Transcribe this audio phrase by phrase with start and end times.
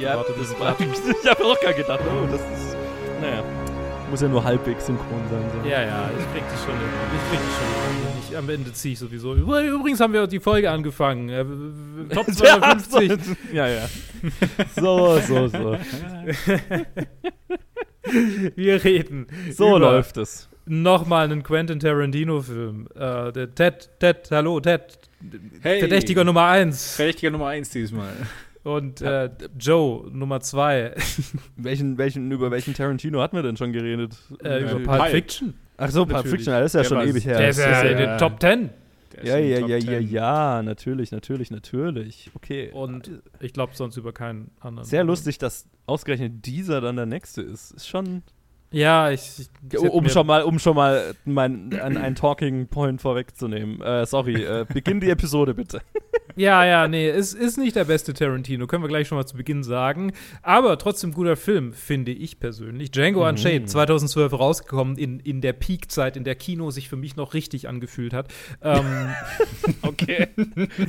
[0.00, 0.86] Ja, Warte, das war, ich
[1.30, 2.74] habe auch gar gedacht, oh, das ist,
[3.20, 3.44] naja,
[4.10, 5.42] muss ja nur halbwegs synchron sein.
[5.52, 5.58] So.
[5.68, 6.88] Ja, ja, ich krieg das schon hin.
[7.14, 7.76] Ich krieg das schon hin.
[8.30, 9.34] Ich, am Ende ziehe ich sowieso.
[9.34, 11.28] Übrigens haben wir die Folge angefangen.
[11.28, 11.44] Äh,
[12.14, 13.12] Top Ja, 250.
[13.24, 13.86] so, ja, ja.
[14.74, 15.76] So, so, so.
[18.56, 19.26] Wir reden.
[19.52, 20.48] So über läuft es.
[20.64, 22.88] Nochmal einen Quentin Tarantino-Film.
[22.94, 24.98] Äh, der Ted, Ted, hallo, Ted.
[25.60, 25.80] Hey.
[25.80, 26.96] Verdächtiger Nummer 1.
[26.96, 28.14] Verdächtiger Nummer 1 diesmal.
[28.62, 30.94] Und äh, Joe, Nummer 2.
[31.56, 34.16] Welchen, welchen, über welchen Tarantino hatten wir denn schon geredet?
[34.44, 35.06] äh, über Pulp.
[35.10, 35.54] Fiction.
[35.78, 36.26] Ach so, Pulp.
[36.26, 37.38] Fiction, das ist ja Der schon war- ewig her.
[37.38, 38.70] Der ist ja in ja- den Top 10.
[39.14, 40.10] Der ist ja, ja, ja, ja, 10.
[40.10, 42.30] ja, natürlich, natürlich, natürlich.
[42.34, 42.70] Okay.
[42.72, 43.10] Und
[43.40, 44.86] ich glaube sonst über keinen anderen.
[44.86, 47.70] Sehr lustig, dass ausgerechnet dieser dann der nächste ist.
[47.72, 48.22] Ist schon.
[48.72, 49.48] Ja, ich.
[49.72, 53.80] ich Um schon mal, um schon mal mein, ein, ein Talking Point vorwegzunehmen.
[53.80, 55.80] Äh, sorry, äh, beginn die Episode bitte.
[56.36, 59.36] Ja, ja, nee, es ist nicht der beste Tarantino, können wir gleich schon mal zu
[59.36, 60.12] Beginn sagen.
[60.42, 62.90] Aber trotzdem guter Film, finde ich persönlich.
[62.90, 63.28] Django Mhm.
[63.30, 67.68] Unchained, 2012 rausgekommen, in, in der Peakzeit, in der Kino sich für mich noch richtig
[67.68, 68.28] angefühlt hat.
[68.62, 68.84] Ähm,
[69.82, 70.28] Okay.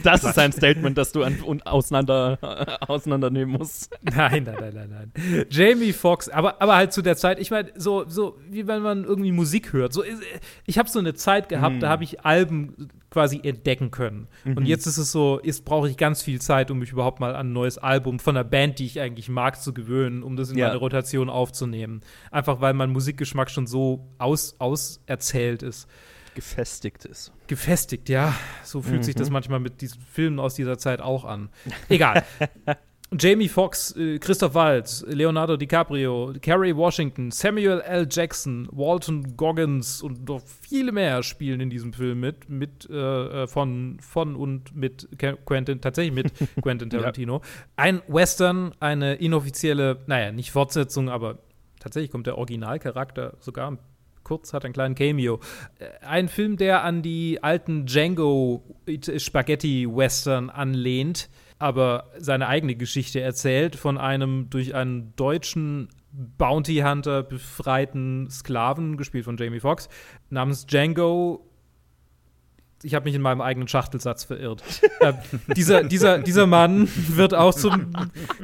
[0.03, 3.92] Das ist ein Statement, das du an, und auseinander, äh, auseinandernehmen musst.
[4.02, 5.45] nein, nein, nein, nein, nein.
[5.50, 9.03] Jamie Foxx, aber, aber halt zu der Zeit, ich meine, so, so wie wenn man
[9.03, 9.94] irgendwie Musik hört.
[9.94, 10.22] So, ist-
[10.66, 11.80] ich habe so eine Zeit gehabt, Mhm.
[11.80, 14.28] da habe ich Alben quasi entdecken können.
[14.45, 17.36] Und jetzt ist es so, jetzt brauche ich ganz viel Zeit, um mich überhaupt mal
[17.36, 20.50] an ein neues Album von einer Band, die ich eigentlich mag, zu gewöhnen, um das
[20.50, 20.67] in Ja.
[20.67, 22.02] meine Rotation aufzunehmen.
[22.32, 25.88] Einfach weil mein Musikgeschmack schon so aus, auserzählt ist.
[26.36, 27.34] Gefestigt ist.
[27.48, 28.34] Gefestigt, ja.
[28.64, 31.50] So fühlt sich das manchmal mit diesen Filmen aus dieser Zeit auch an.
[31.89, 32.23] Egal.
[33.20, 38.08] Jamie Foxx, äh, Christoph Waltz, Leonardo DiCaprio, Kerry Washington, Samuel L.
[38.09, 42.95] Jackson, Walton Goggins und noch viele mehr spielen in diesem Film mit, mit äh,
[43.44, 45.10] äh, von, von und mit
[45.45, 47.42] Quentin, tatsächlich mit Quentin Tarantino.
[47.76, 51.39] Ein Western, eine inoffizielle, naja, nicht Fortsetzung, aber
[51.82, 53.78] tatsächlich kommt der Originalcharakter sogar
[54.23, 55.42] kurz, hat einen kleinen Cameo.
[55.80, 58.64] Äh, Ein Film, der an die alten Django
[59.17, 61.30] Spaghetti Western anlehnt,
[61.61, 69.26] aber seine eigene Geschichte erzählt von einem durch einen deutschen Bounty Hunter befreiten Sklaven, gespielt
[69.26, 69.88] von Jamie Foxx,
[70.30, 71.48] namens Django.
[72.83, 74.64] Ich habe mich in meinem eigenen Schachtelsatz verirrt.
[74.99, 75.14] äh,
[75.55, 77.93] dieser, dieser, dieser Mann wird auch zum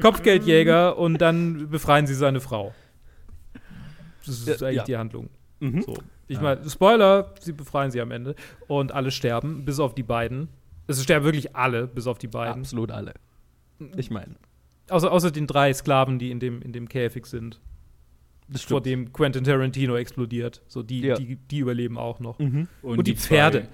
[0.02, 2.74] Kopfgeldjäger und dann befreien sie seine Frau.
[4.26, 4.84] Das ist eigentlich ja.
[4.84, 5.30] die Handlung.
[5.60, 5.82] Mhm.
[5.82, 5.98] So.
[6.28, 8.36] Ich meine, Spoiler, sie befreien sie am Ende
[8.68, 10.50] und alle sterben, bis auf die beiden.
[10.88, 12.62] Es sterben wirklich alle, bis auf die beiden.
[12.62, 13.14] Absolut alle.
[13.96, 14.36] Ich meine,
[14.90, 17.60] Außer, außer den drei Sklaven, die in dem, in dem Käfig sind,
[18.48, 20.62] das vor dem Quentin Tarantino explodiert.
[20.70, 21.16] So, die, Ja.
[21.16, 22.40] die, die überleben auch noch.
[22.40, 22.70] Mhm.
[22.82, 23.68] Und die Pferde.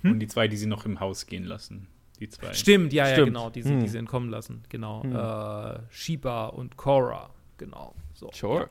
[0.00, 1.88] Zwei, und die zwei, die sie noch im Haus gehen lassen.
[2.20, 2.52] Die zwei.
[2.52, 3.28] Stimmt, ja, ja, Stimmt.
[3.28, 3.80] genau, die sie, Hm.
[3.80, 4.62] die sie entkommen lassen.
[4.68, 5.02] Genau.
[5.02, 5.16] Hm.
[5.16, 7.30] Äh, Sheba und Cora.
[7.58, 7.96] Genau.
[8.12, 8.30] So.
[8.32, 8.68] Sure.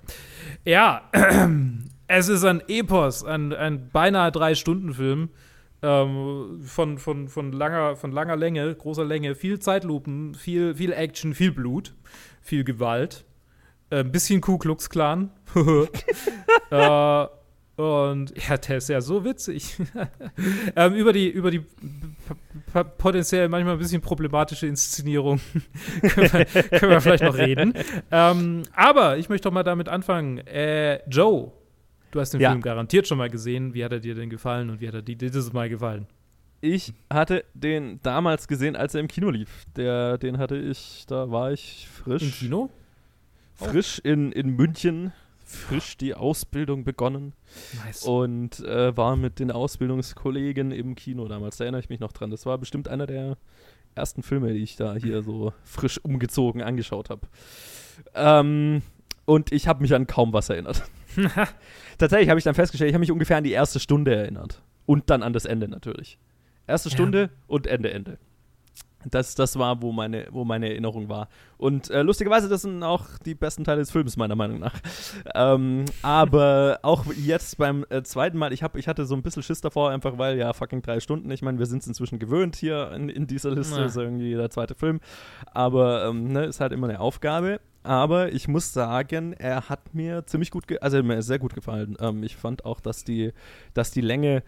[0.63, 1.09] Ja,
[2.07, 5.29] es ist ein Epos, ein, ein beinahe Drei-Stunden-Film.
[5.83, 11.33] Ähm, von, von, von, langer, von langer Länge, großer Länge, viel Zeitlupen, viel, viel Action,
[11.33, 11.94] viel Blut,
[12.41, 13.25] viel Gewalt.
[13.89, 15.29] Äh, Ein bisschen Ku Klux Klan.
[16.71, 17.27] äh,
[17.75, 19.77] und ja, der ist ja so witzig.
[20.75, 21.66] ähm, über die, über die
[22.97, 25.41] potenziell manchmal ein bisschen problematische Inszenierung
[26.01, 27.73] können, wir, können wir vielleicht noch reden.
[28.09, 30.38] Ähm, aber ich möchte doch mal damit anfangen.
[30.47, 31.51] Äh, Joe,
[32.13, 32.51] du hast den Ja.
[32.51, 33.74] Film garantiert schon mal gesehen.
[33.74, 36.07] Wie hat er dir denn gefallen und wie hat er dir dieses Mal gefallen?
[36.62, 39.66] Ich hatte den damals gesehen, als er im Kino lief.
[39.75, 42.24] Der, den hatte ich, da war ich frisch.
[42.24, 42.69] Im Kino?
[43.56, 45.12] Frisch in, in München,
[45.44, 47.34] frisch die Ausbildung begonnen
[47.85, 48.03] Nice.
[48.03, 51.57] und äh, war mit den Ausbildungskollegen im Kino damals.
[51.57, 52.31] Da erinnere ich mich noch dran.
[52.31, 53.38] Das war bestimmt einer der
[53.95, 57.28] ersten Filme, die ich da hier so frisch umgezogen angeschaut habe.
[58.16, 58.81] Ähm,
[59.25, 60.83] und ich habe mich an kaum was erinnert.
[61.98, 64.62] Tatsächlich habe ich dann festgestellt, ich habe mich ungefähr an die erste Stunde erinnert.
[64.86, 66.18] Und dann an das Ende natürlich.
[66.68, 66.94] Erste Ja.
[66.95, 68.18] Stunde und Ende, Ende.
[69.12, 71.27] Das, das war, wo meine, wo meine Erinnerung war.
[71.57, 74.74] Und äh, lustigerweise, das sind auch die besten Teile des Films, meiner Meinung nach.
[75.36, 79.42] Ähm, aber auch jetzt beim äh, zweiten Mal, ich, hab, ich hatte so ein bisschen
[79.44, 81.30] Schiss davor, einfach weil ja fucking drei Stunden.
[81.31, 83.86] Ich meine, wir sind es inzwischen gewöhnt hier in, in dieser Liste, Ja.
[83.86, 85.00] ist irgendwie jeder zweite Film.
[85.54, 87.59] Aber ähm, ne, ist halt immer eine Aufgabe.
[87.83, 91.97] Aber ich muss sagen, er hat mir ziemlich gut, also mir sehr gut gefallen.
[92.00, 93.33] Ähm, ich fand auch, dass die,
[93.74, 94.44] dass die Länge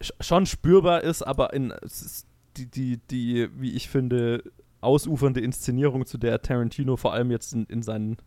[0.00, 2.26] sch schon spürbar ist, aber in ist
[2.56, 4.44] die, die, die, wie ich finde,
[4.82, 8.18] ausufernde Inszenierung, zu der Tarantino vor allem jetzt in, in seinen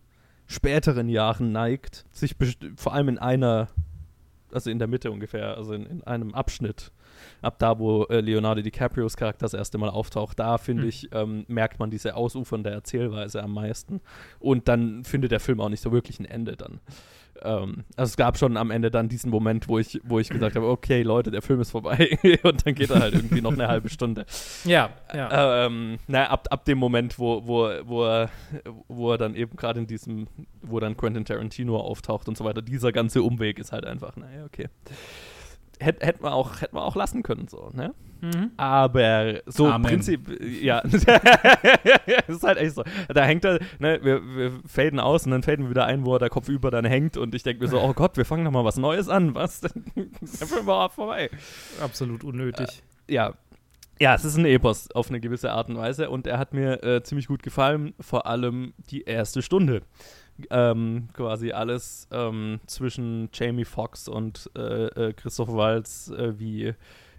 [0.48, 2.36] späteren Jahren neigt, sich
[2.76, 3.68] vor allem in einer,
[4.52, 6.92] also in der Mitte ungefähr, also in, in einem Abschnitt,
[7.46, 10.90] ab da, wo äh, Leonardo DiCaprios Charakter das erste Mal auftaucht, da finde Hm.
[10.90, 14.02] ich, ähm, merkt man diese ausufernde Erzählweise am meisten.
[14.40, 16.80] Und dann findet der Film auch nicht so wirklich ein Ende dann.
[17.42, 20.56] Ähm, also es gab schon am Ende dann diesen Moment, wo ich, wo ich gesagt
[20.56, 22.18] habe, okay, Leute, der Film ist vorbei.
[22.44, 24.26] Und dann geht er halt irgendwie noch eine halbe Stunde.
[24.64, 25.66] Ja, ja.
[25.66, 28.30] Ähm, naja, ab, ab dem Moment, wo, wo, wo, er,
[28.88, 30.28] wo er dann eben gerade in diesem,
[30.62, 34.46] wo dann Quentin Tarantino auftaucht und so weiter, dieser ganze Umweg ist halt einfach, naja,
[34.46, 34.68] okay.
[35.80, 37.94] Hätte hätt man, auch- hätt man auch lassen können, so, ne?
[38.22, 38.52] Mhm.
[38.58, 39.88] Aber so Amen.
[39.88, 40.82] Prinzip, ja.
[40.82, 40.94] das
[42.28, 42.84] ist halt echt so.
[43.14, 46.14] Da hängt er, ne, wir, wir faden aus und dann faden wir wieder ein, wo
[46.16, 48.44] er der Kopf über dann hängt und ich denke mir so, oh Gott, wir fangen
[48.44, 49.60] noch mal was Neues an, was?
[49.60, 51.30] Film war vorbei
[51.82, 52.82] Absolut unnötig.
[53.10, 53.34] ja.
[53.98, 56.84] Ja, es ist ein Epos auf eine gewisse Art und Weise und er hat mir
[56.84, 59.84] äh, ziemlich gut gefallen, vor allem die erste Stunde.
[60.50, 66.74] Ähm, quasi alles ähm, zwischen Jamie Foxx und äh, äh, Christoph Waltz, äh, wie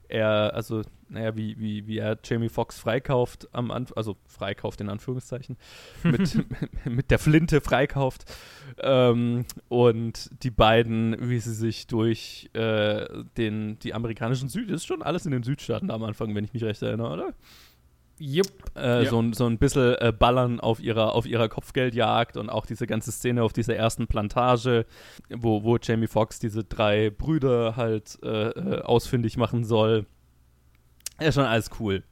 [0.08, 4.88] er, also, naja, wie, wie, wie er Jamie Foxx freikauft am Anfang, also freikauft in
[4.88, 5.56] Anführungszeichen,
[6.02, 6.38] mit,
[6.84, 8.24] mit der Flinte freikauft.
[8.78, 15.02] Ähm, und die beiden, wie sie sich durch äh, den, die amerikanischen Süd, ist schon
[15.02, 17.34] alles in den Südstaaten am Anfang, wenn ich mich recht erinnere, oder?
[18.18, 18.48] Jupp.
[18.76, 19.10] Äh, Ja.
[19.10, 22.86] so, ein, so ein bisschen äh, Ballern auf ihrer, auf ihrer Kopfgeldjagd und auch diese
[22.86, 24.86] ganze Szene auf dieser ersten Plantage,
[25.30, 30.06] wo, wo Jamie Foxx diese drei Brüder halt äh, äh, ausfindig machen soll.
[31.20, 32.02] Ja, schon alles cool.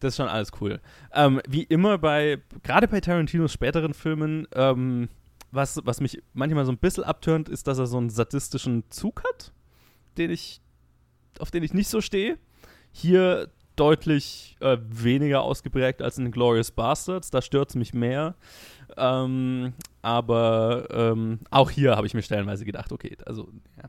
[0.00, 0.80] Das ist schon alles cool.
[1.14, 5.08] Ähm, wie immer bei, gerade bei Tarantinos späteren Filmen, ähm,
[5.52, 9.22] was, was mich manchmal so ein bisschen abtönt, ist, dass er so einen sadistischen Zug
[9.24, 9.52] hat,
[10.18, 10.60] den ich,
[11.38, 12.36] auf den ich nicht so stehe.
[12.92, 17.30] Hier deutlich äh, weniger ausgeprägt als in Glorious Bastards.
[17.30, 18.34] Da stört es mich mehr.
[18.96, 23.88] Ähm, aber ähm, auch hier habe ich mir stellenweise gedacht, okay, also ja.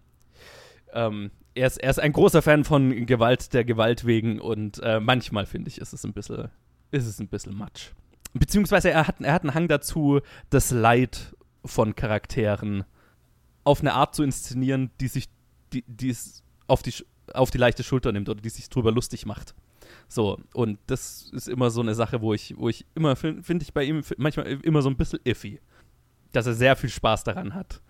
[0.93, 4.99] Ähm, er, ist, er ist ein großer Fan von Gewalt der Gewalt wegen und äh,
[4.99, 6.49] manchmal finde ich, ist es ein bisschen,
[6.91, 7.91] ist es ein bisschen matsch.
[8.33, 11.35] Beziehungsweise er hat, er hat einen Hang dazu, das Leid
[11.65, 12.85] von Charakteren
[13.63, 15.27] auf eine Art zu inszenieren, die sich,
[15.73, 16.93] die, die es auf die,
[17.33, 19.55] auf die leichte Schulter nimmt oder die sich drüber lustig macht.
[20.07, 23.61] So, und das ist immer so eine Sache, wo ich, wo ich immer, finde find
[23.61, 25.59] ich bei ihm manchmal immer so ein bisschen iffy.
[26.31, 27.81] Dass er sehr viel Spaß daran hat,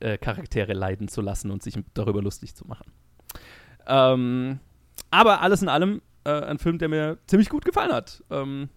[0.00, 2.90] äh, Charaktere leiden zu lassen und sich darüber lustig zu machen.
[3.86, 4.58] Ähm,
[5.10, 8.22] aber alles in allem äh, ein Film, der mir ziemlich gut gefallen hat.
[8.30, 8.68] Ähm,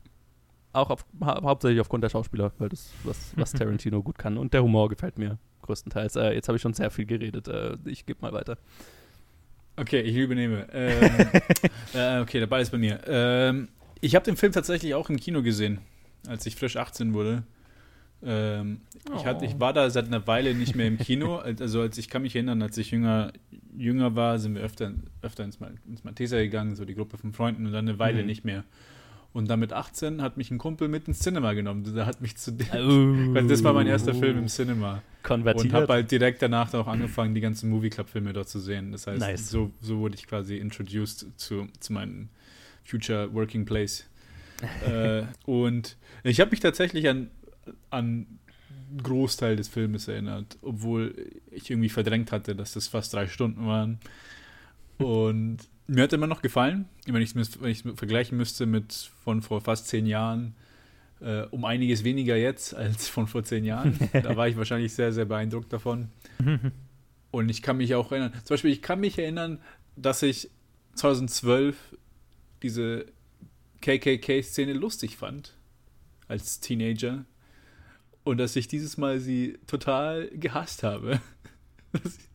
[0.73, 4.37] auch auf, hau hauptsächlich aufgrund der Schauspieler, weil das, was, was Tarantino gut kann.
[4.37, 6.15] Und der Humor gefällt mir größtenteils.
[6.15, 7.47] Äh, jetzt habe ich schon sehr viel geredet.
[7.47, 8.57] Äh, ich gebe mal weiter.
[9.77, 10.67] Okay, ich übernehme.
[10.73, 11.09] Ähm,
[11.93, 12.99] äh, okay, der Ball ist bei mir.
[13.07, 13.67] Ähm,
[14.01, 15.79] ich habe den Film tatsächlich auch im Kino gesehen,
[16.27, 17.43] als ich frisch 18 wurde.
[18.23, 18.81] Ähm,
[19.15, 21.37] ich, hatte, ich war da seit einer Weile nicht mehr im Kino.
[21.59, 23.31] Also als ich kann mich erinnern, als ich jünger,
[23.77, 24.91] jünger war, sind wir öfter,
[25.21, 28.21] öfter ins, Mal- ins Malteser gegangen, so die Gruppe von Freunden und dann eine Weile
[28.21, 28.25] Mhm.
[28.27, 28.63] nicht mehr.
[29.33, 31.83] Und dann mit 18 hat mich ein Kumpel mit ins Cinema genommen.
[31.93, 32.57] Der hat mich zu.
[32.57, 35.03] Weil das war mein erster Film im Cinema.
[35.21, 35.65] Konvertiert.
[35.65, 38.91] Und habe halt direkt danach auch angefangen, die ganzen Movie Club-Filme dort zu sehen.
[38.91, 39.49] Das heißt, Nice.
[39.49, 42.29] so, so wurde ich quasi introduced zu, zu meinem
[42.83, 44.05] Future Working Place.
[44.87, 47.29] äh, und ich habe mich tatsächlich an,
[47.91, 48.25] an
[48.89, 51.13] einen Großteil des Filmes erinnert, obwohl
[51.51, 53.99] ich irgendwie verdrängt hatte, dass das fast drei Stunden waren.
[54.97, 57.57] Und mir hat immer noch gefallen, wenn ich es
[57.95, 60.55] vergleichen müsste mit von vor fast zehn Jahren,
[61.21, 63.97] äh, um einiges weniger jetzt als von vor zehn Jahren.
[64.13, 66.09] da war ich wahrscheinlich sehr, sehr beeindruckt davon.
[67.31, 69.59] Und ich kann mich auch erinnern, zum Beispiel, ich kann mich erinnern,
[69.95, 70.49] dass ich
[70.95, 71.97] 2012
[72.63, 73.05] diese
[73.81, 75.53] KKK-Szene lustig fand
[76.27, 77.25] als Teenager
[78.23, 81.21] und dass ich dieses Mal sie total gehasst habe.
[81.91, 82.26] dass, ich,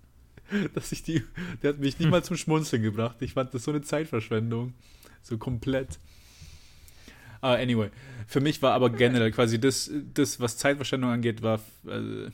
[0.75, 1.23] dass ich die,
[1.63, 3.17] der hat mich nicht mal zum Schmunzeln gebracht.
[3.21, 4.75] Ich fand das so eine Zeitverschwendung,
[5.23, 5.99] so komplett.
[7.41, 7.91] Ah, anyway,
[8.27, 12.31] für mich war aber generell quasi das, das was Zeitverschwendung angeht, war, äh,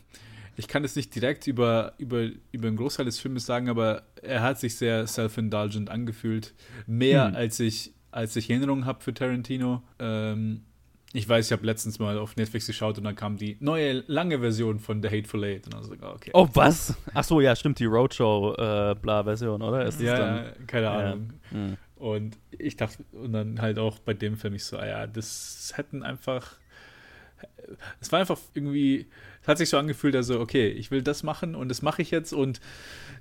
[0.57, 4.43] ich kann es nicht direkt über, über, über einen Großteil des Filmes sagen, aber er
[4.43, 6.53] hat sich sehr self-indulgent angefühlt.
[6.87, 7.37] Mehr Hm.
[7.37, 9.83] als ich, als ich Erinnerungen habe für Tarantino.
[9.99, 10.65] Ähm,
[11.15, 14.41] ich weiß, ich habe letztens mal auf Netflix geschaut und dann kam die neue lange
[14.41, 16.31] Version von The Hateful Eight und dann so, ah, okay.
[16.35, 16.95] Oh, was?
[17.15, 19.87] Ach so, ja, stimmt, die Roadshow-Bla-Version, oder?
[19.87, 20.37] Ist ja, dann?
[20.45, 20.93] ja, keine Ja.
[20.93, 21.33] Ahnung.
[21.51, 21.77] Hm.
[21.97, 25.73] Und ich dachte, und dann halt auch bei dem Film, ich so, ah ja, das
[25.77, 26.57] hätten einfach,
[28.01, 29.07] es war einfach irgendwie,
[29.43, 32.11] es hat sich so angefühlt, also, okay, ich will das machen und das mache ich
[32.11, 32.61] jetzt und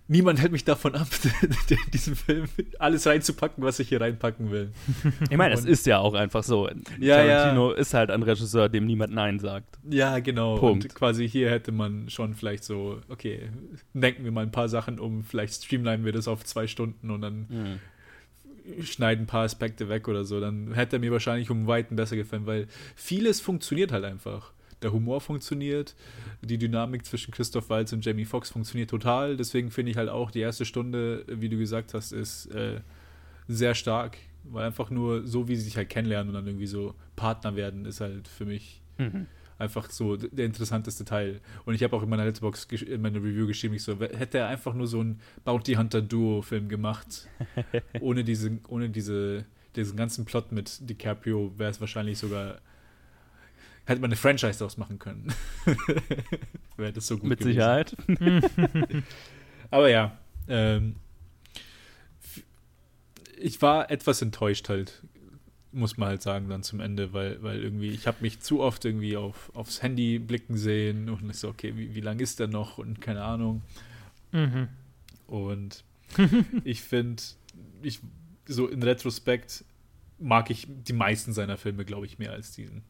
[0.08, 1.08] niemand hält mich davon ab,
[1.70, 2.46] in diesem Film
[2.80, 4.72] alles reinzupacken, was ich hier reinpacken will.
[5.30, 6.70] Ich meine, Und- ist ja auch einfach so.
[7.00, 9.78] Ja, Tarantino ist halt ein Regisseur, dem niemand Nein sagt.
[9.90, 10.58] Ja, genau.
[10.58, 10.86] Punkt.
[10.86, 13.50] Und quasi hier hätte man schon vielleicht so, okay,
[13.94, 17.22] denken wir mal ein paar Sachen um, vielleicht streamlinen wir das auf zwei Stunden und
[17.22, 17.80] dann
[18.84, 22.16] schneide ein paar Aspekte weg oder so, dann hätte er mir wahrscheinlich um Weiten besser
[22.16, 24.52] gefallen, weil vieles funktioniert halt einfach.
[24.81, 25.96] Der Humor funktioniert,
[26.41, 29.36] die Dynamik zwischen Christoph Waltz und Jamie Foxx funktioniert total.
[29.36, 32.81] Deswegen finde ich halt auch, die erste Stunde, wie du gesagt hast, ist äh,
[33.48, 34.17] sehr stark.
[34.43, 37.86] Weil einfach nur so, wie sie sich halt kennenlernen und dann irgendwie so Partner werden,
[37.86, 39.25] ist halt für mich mhm.
[39.57, 41.41] einfach so der interessanteste Teil.
[41.65, 44.48] Und ich habe auch in meiner Letterbox in meiner Review geschrieben, ich so, hätte er
[44.48, 47.27] einfach nur so einen Bounty Hunter Duo-Film gemacht,
[48.00, 52.60] ohne diese, ohne diese, diesen ganzen Plot mit DiCaprio, wäre es wahrscheinlich sogar
[53.88, 55.34] hätte man eine Franchise daraus machen können.
[56.77, 57.53] Wäre das so gut Mit gewesen.
[57.53, 57.96] Sicherheit.
[59.72, 60.17] Aber ja,
[60.48, 60.98] ähm,
[63.39, 65.03] ich war etwas enttäuscht halt,
[65.72, 68.84] muss man halt sagen, dann zum Ende, weil, weil irgendwie, ich habe mich zu oft
[68.84, 72.48] irgendwie auf, aufs Handy blicken sehen und ich so, okay, wie, wie lange ist der
[72.48, 73.62] noch und keine Ahnung.
[74.32, 74.67] Mhm.
[75.27, 75.84] Und
[76.63, 77.24] ich finde,
[77.82, 78.00] ich
[78.48, 79.63] so in Retrospekt
[80.20, 82.84] mag ich die meisten seiner Filme, glaube ich, mehr als diesen.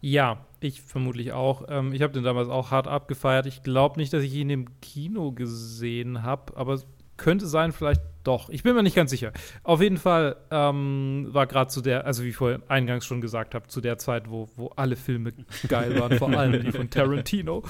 [0.00, 1.64] Ja, ich vermutlich auch.
[1.68, 3.46] Ähm, ich habe den damals auch hart abgefeiert.
[3.46, 6.86] Ich glaube nicht, dass ich ihn im Kino gesehen habe, aber es
[7.16, 8.50] könnte sein, vielleicht doch.
[8.50, 9.32] Ich bin mir nicht ganz sicher.
[9.62, 13.54] Auf jeden Fall ähm, war gerade zu der, also wie ich vorhin eingangs schon gesagt
[13.54, 15.32] habe, zu der Zeit, wo, wo alle Filme
[15.68, 17.62] geil waren, vor allem die von Tarantino,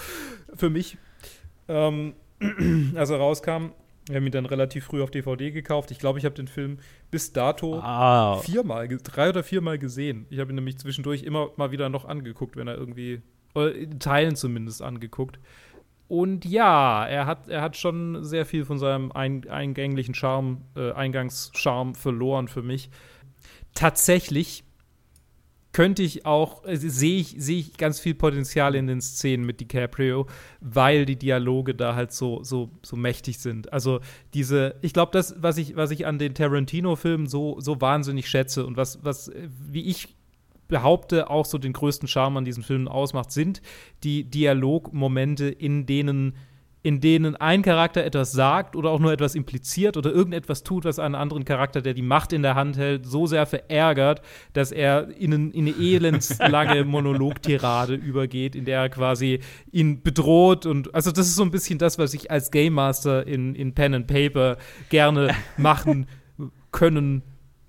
[0.54, 0.99] für mich.
[1.68, 2.14] Ähm,
[2.95, 3.71] als er rauskam,
[4.08, 5.90] wir haben ihn dann relativ früh auf DVD gekauft.
[5.90, 6.78] Ich glaube, ich habe den Film
[7.10, 8.38] bis dato ah.
[8.38, 10.26] viermal, drei oder viermal gesehen.
[10.30, 13.22] Ich habe ihn nämlich zwischendurch immer mal wieder noch angeguckt, wenn er irgendwie,
[13.54, 15.40] in Teilen zumindest angeguckt.
[16.08, 20.92] Und ja, er hat, er hat schon sehr viel von seinem ein, eingänglichen Charme, äh,
[20.92, 22.90] Eingangscharme verloren für mich.
[23.75, 24.62] Tatsächlich
[25.76, 29.61] könnte ich auch, äh, sehe ich, sehe ich ganz viel Potenzial in den Szenen mit
[29.61, 30.26] DiCaprio,
[30.62, 33.75] weil die Dialoge da halt so, so, so mächtig sind.
[33.75, 34.00] Also
[34.33, 38.64] diese, ich glaube, das, was ich, was ich an den Tarantino-Filmen so, so wahnsinnig schätze
[38.64, 40.16] und was, was, äh, wie ich
[40.66, 43.61] behaupte, auch so den größten Charme an diesen Filmen ausmacht, sind
[44.02, 46.37] die Dialogmomente, in denen
[46.86, 51.00] in denen ein Charakter etwas sagt oder auch nur etwas impliziert oder irgendetwas tut, was
[51.00, 55.08] einen anderen Charakter, der die Macht in der Hand hält, so sehr verärgert, dass er
[55.18, 59.40] in, in eine elendslange Monologtirade übergeht, in der er quasi
[59.72, 63.26] ihn bedroht und also das ist so ein bisschen das, was ich als Game Master
[63.26, 64.56] in, in Pen and Paper
[64.88, 66.06] gerne machen
[66.70, 67.24] können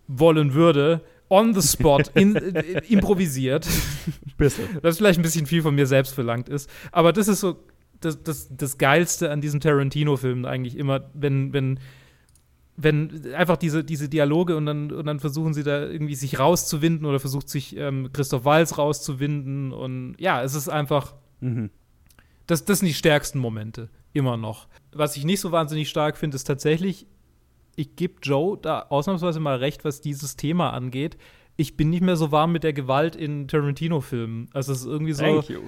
[0.08, 3.68] wollen würde on the spot, in, äh, improvisiert.
[4.38, 6.70] Was vielleicht ein bisschen viel von mir selbst verlangt ist.
[6.94, 7.58] Aber das ist so
[8.02, 11.80] das, das, das Geilste an diesen Tarantino-Filmen eigentlich immer, wenn, wenn,
[12.76, 17.06] wenn einfach diese, diese Dialoge und dann, und dann versuchen sie da irgendwie sich rauszuwinden
[17.06, 21.70] oder versucht sich ähm, Christoph Walz rauszuwinden und ja, es ist einfach, mhm.
[22.46, 24.68] das, das sind die stärksten Momente, immer noch.
[24.92, 27.08] Was ich nicht so wahnsinnig stark finde, ist tatsächlich,
[27.76, 31.18] ich gebe Joe da ausnahmsweise mal recht, was dieses Thema angeht.
[31.58, 34.50] Ich bin nicht mehr so warm mit der Gewalt in Tarantino-Filmen.
[34.54, 35.24] Also es ist irgendwie so.
[35.24, 35.62] Thank you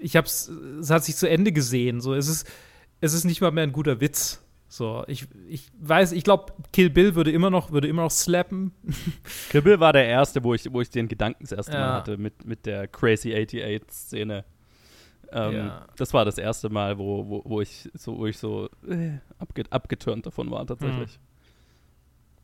[0.00, 2.00] ich hab's, es hat sich zu Ende gesehen.
[2.00, 2.50] So, es ist,
[3.00, 4.42] es ist nicht mal mehr ein guter Witz.
[4.68, 8.72] So, ich, ich weiß, ich glaube, Kill Bill würde immer noch, würde immer noch slappen.
[9.50, 11.80] Kill Bill war der erste, wo ich, wo ich den Gedanken das erste ja.
[11.80, 14.44] Mal hatte, mit, mit der Crazy 88-Szene.
[15.30, 15.86] Ähm, ja.
[15.96, 19.18] Das war das erste Mal, wo, wo, wo ich so, wo ich so äh,
[19.70, 21.18] abgeturnt davon war, tatsächlich.
[21.18, 21.31] Mhm.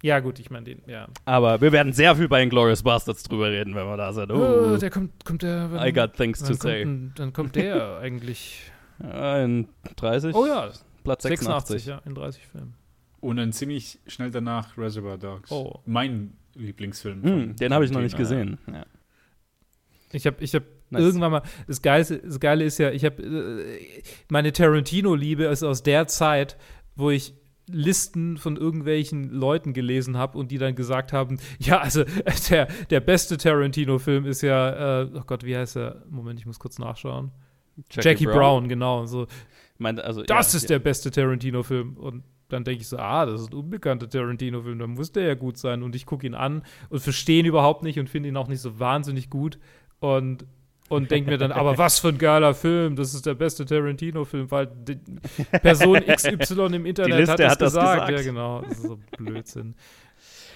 [0.03, 1.09] Ja, gut, ich meine den, ja.
[1.25, 4.31] Aber wir werden sehr viel bei Inglourious Bastards drüber reden, wenn wir da sind.
[4.31, 5.73] Oh, oh der kommt, kommt der.
[5.73, 6.83] Wann, I got things to say.
[6.83, 8.71] Ein, dann kommt der eigentlich.
[9.01, 10.35] in 30?
[10.35, 10.71] Oh ja.
[11.03, 11.85] Platz 86.
[11.85, 12.75] 86 ja, in 30 Filmen.
[13.21, 15.51] Und dann ziemlich schnell danach Reservoir Dogs.
[15.51, 15.81] Oh.
[15.87, 17.23] Mein Lieblingsfilm.
[17.23, 18.59] Hm, den habe ich noch nicht gesehen.
[18.67, 18.85] Ja.
[20.13, 21.03] Ich habe ich hab nice.
[21.03, 25.83] irgendwann mal, das Geile, das Geile ist ja, ich habe, äh, meine Tarantino-Liebe ist aus
[25.83, 26.57] der Zeit,
[26.95, 27.35] wo ich
[27.69, 32.05] Listen von irgendwelchen Leuten gelesen habe und die dann gesagt haben, ja, also
[32.51, 36.03] der, der beste Tarantino-Film ist ja, äh, oh Gott, wie heißt er?
[36.11, 37.31] Moment, ich muss kurz nachschauen.
[37.91, 38.35] Jackie, Jackie Brown.
[38.35, 38.69] Brown.
[38.69, 39.07] genau.
[39.07, 39.27] So,
[39.79, 40.69] meine, also, das ja, ist ja.
[40.69, 41.97] der beste Tarantino-Film.
[41.97, 45.35] Und dann denke ich so, ah, das ist ein unbekannter Tarantino-Film, dann muss der ja
[45.35, 45.83] gut sein.
[45.83, 48.61] Und ich gucke ihn an und verstehe ihn überhaupt nicht und finde ihn auch nicht
[48.61, 49.59] so wahnsinnig gut.
[50.01, 50.47] Und
[50.89, 54.51] und denke mir dann, aber was für ein geiler Film, das ist der beste Tarantino-Film,
[54.51, 54.67] weil
[55.63, 58.07] Person XY im Internet hat, hat das gesagt.
[58.07, 58.11] gesagt.
[58.11, 59.75] Ja, genau, das ist so Blödsinn.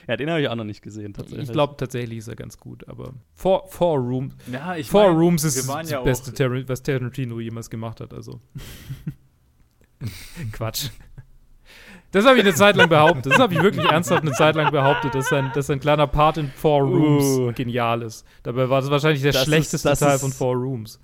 [0.09, 1.49] Ja, den habe ich auch noch nicht gesehen, tatsächlich.
[1.49, 5.17] Ich glaube, tatsächlich ist er ganz gut, aber Four, Four, Room, ja, ich Four mein,
[5.17, 8.41] Rooms ist das ja beste, Tar was Tarantino jemals gemacht hat, also.
[10.53, 10.89] Quatsch.
[12.12, 13.33] Das habe ich eine Zeit lang behauptet.
[13.33, 16.37] Das habe ich wirklich ernsthaft eine Zeit lang behauptet, dass ein, dass ein kleiner Part
[16.37, 17.52] in Four Rooms uh.
[17.52, 18.26] genial ist.
[18.42, 21.00] Dabei war das wahrscheinlich der das schlechteste ist, Teil ist, von Four Rooms.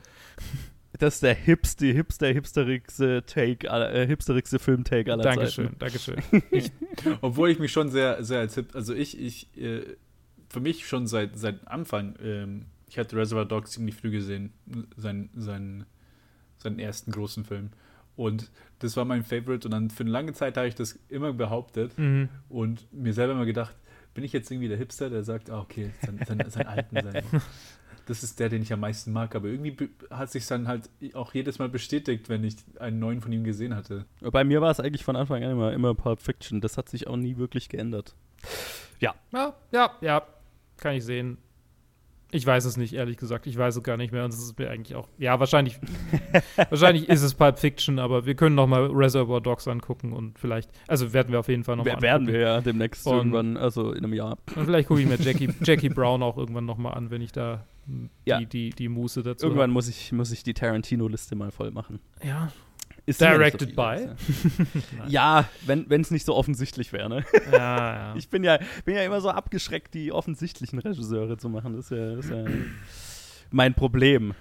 [0.99, 5.79] Das ist der hipste, hipster, hipsterigste Take, äh, hipsterigste Film-Take aller Dankeschön, Zeiten.
[5.79, 7.19] Dankeschön, Dankeschön.
[7.21, 9.83] Obwohl ich mich schon sehr, sehr als hip, also ich, ich, äh,
[10.51, 14.53] für mich schon seit, seit Anfang, ähm, ich hatte Reservoir Dogs ziemlich früh gesehen,
[14.97, 15.87] seinen, seinen,
[16.59, 17.71] seinen ersten großen Film.
[18.19, 21.33] Und das war mein Favorite und dann für eine lange Zeit habe ich das immer
[21.33, 22.29] behauptet Mhm.
[22.49, 23.75] und mir selber immer gedacht,
[24.13, 27.23] bin ich jetzt irgendwie der Hipster, der sagt, ah, okay, sein, sein, sein alten, sein,
[28.07, 29.37] das ist der, den ich am meisten mag.
[29.37, 33.31] Aber irgendwie hat sich dann halt auch jedes Mal bestätigt, wenn ich einen neuen von
[33.31, 34.05] ihm gesehen hatte.
[34.21, 36.61] Bei mir war es eigentlich von Anfang an immer, immer Pulp Fiction.
[36.61, 38.17] Das hat sich auch nie wirklich geändert.
[38.99, 39.15] Ja,
[39.71, 40.23] ja, ja,
[40.79, 41.39] kann ich sehen.
[42.31, 43.47] Ich weiß es nicht, ehrlich gesagt.
[43.47, 44.25] Ich weiß es gar nicht mehr.
[44.25, 45.09] Und es ist mir eigentlich auch.
[45.17, 45.79] Ja, wahrscheinlich.
[46.71, 50.71] wahrscheinlich ist es Pulp Fiction, aber wir können noch mal Reservoir Dogs angucken und vielleicht.
[50.89, 53.57] Also werden wir auf jeden Fall noch mal Wer- Werden wir ja demnächst Und- irgendwann,
[53.57, 54.37] also in einem Jahr.
[54.57, 57.33] Und vielleicht gucke ich mir Jackie, Jackie Brown auch irgendwann noch mal an, wenn ich
[57.33, 58.41] da die, Ja.
[58.41, 62.01] die, die Muße dazu Irgendwann muss ich, muss ich die Tarantino-Liste mal voll machen.
[62.21, 62.25] hab.
[62.27, 62.53] Ja.
[63.09, 64.11] Ist Directed so by?
[65.09, 67.25] Ja, wenn es nicht so offensichtlich wäre, ne?
[67.51, 68.15] Ja, ja.
[68.17, 71.75] Ich bin ja, bin ja immer so abgeschreckt, die offensichtlichen Regisseure zu machen.
[71.75, 72.45] Das ist ja, das ist ja
[73.51, 74.35] mein Problem.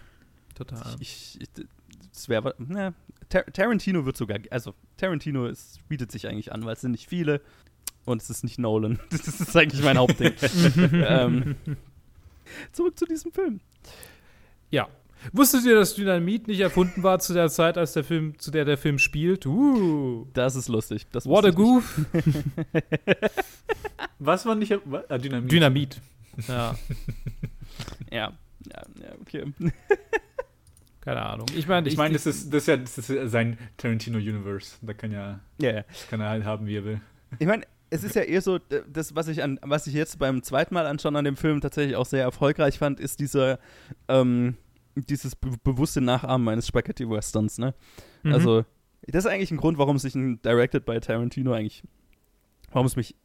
[0.53, 0.95] Total.
[0.99, 1.47] Ich, ich,
[2.11, 2.93] das wäre, ne,
[3.29, 7.07] Tar Tarantino wird sogar, also Tarantino ist, bietet sich eigentlich an, weil es sind nicht
[7.07, 7.41] viele
[8.03, 8.99] und es ist nicht Nolan.
[9.09, 10.33] Das ist eigentlich mein Hauptding.
[10.91, 11.55] ähm,
[12.73, 13.61] zurück zu diesem Film.
[14.71, 14.89] Ja.
[15.33, 18.65] Wusstet ihr, dass Dynamit nicht erfunden war zu der Zeit, als der Film, zu der
[18.65, 19.45] der Film spielt?
[19.45, 20.27] Uh.
[20.33, 21.05] Das ist lustig.
[21.11, 22.01] Das What a ich goof.
[24.19, 24.73] Was war nicht.
[25.09, 25.51] Ah, Dynamit.
[25.51, 26.01] Dynamit.
[26.47, 26.75] Ja,
[28.11, 28.33] Ja,
[28.67, 29.45] ja, ja, okay.
[31.01, 31.47] keine Ahnung.
[31.55, 34.75] Ich meine, Ich meine, das ist, das, ist ja, das ist sein Tarantino-Universe.
[34.81, 35.83] Da kann ja, Ja, ja.
[36.09, 37.01] kann er halt haben, wie er will.
[37.39, 38.59] Ich meine, es ist ja eher so,
[38.91, 41.95] das, was ich an, was ich jetzt beim zweiten Mal anschauen an dem Film tatsächlich
[41.95, 43.59] auch sehr erfolgreich fand, ist dieser,
[44.07, 44.55] ähm,
[45.05, 47.73] dieses be bewusste Nachahmen eines Spaghetti-Westerns, ne?
[48.23, 48.33] Mhm.
[48.33, 48.65] Also,
[49.03, 51.83] das ist eigentlich ein Grund, warum sich ein Directed by Tarantino eigentlich,
[52.71, 53.15] warum es mich,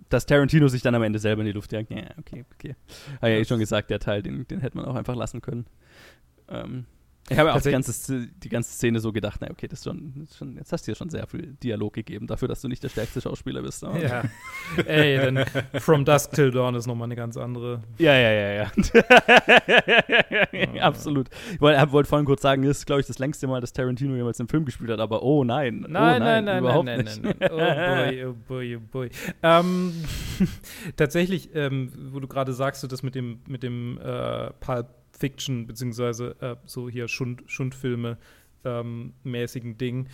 [0.09, 1.91] Dass Tarantino sich dann am Ende selber in die Luft jagt.
[1.91, 2.77] Ja, okay, okay.
[3.17, 5.67] Habe ja eh schon gesagt, der Teil, den, den hätte man auch einfach lassen können.
[6.49, 6.85] Ähm,
[7.33, 9.85] ich habe ja auch die ganze, die ganze Szene so gedacht, na okay, das ist
[9.85, 12.61] schon, das ist schon, jetzt hast du ja schon sehr viel Dialog gegeben dafür, dass
[12.61, 13.83] du nicht der stärkste Schauspieler bist.
[13.83, 14.03] ne?
[14.03, 14.23] Ja.
[14.85, 15.45] Ey, dann
[15.81, 17.83] From Dusk Till Dawn ist nochmal eine ganz andere.
[17.99, 18.71] Ja, ja, ja, ja.
[20.83, 21.29] Absolut.
[21.53, 24.15] Ich wollte wollt vorhin kurz sagen, das ist, glaube ich, das längste Mal, dass Tarantino
[24.15, 25.87] jemals einen Film gespielt hat, aber oh nein.
[25.89, 27.23] Nein, oh, nein, nein, nein, überhaupt nein, nicht.
[27.23, 27.51] nein, nein.
[27.53, 29.11] Oh boy, oh boy, oh boy.
[29.43, 29.93] Ähm,
[30.97, 34.87] tatsächlich, ähm, wo du gerade sagst, so das mit dem, mit dem äh, Pulp
[35.23, 38.19] Fiction, beziehungsweise äh, so hier Schund, Schundfilme
[38.65, 40.09] ähm, mäßigen Ding.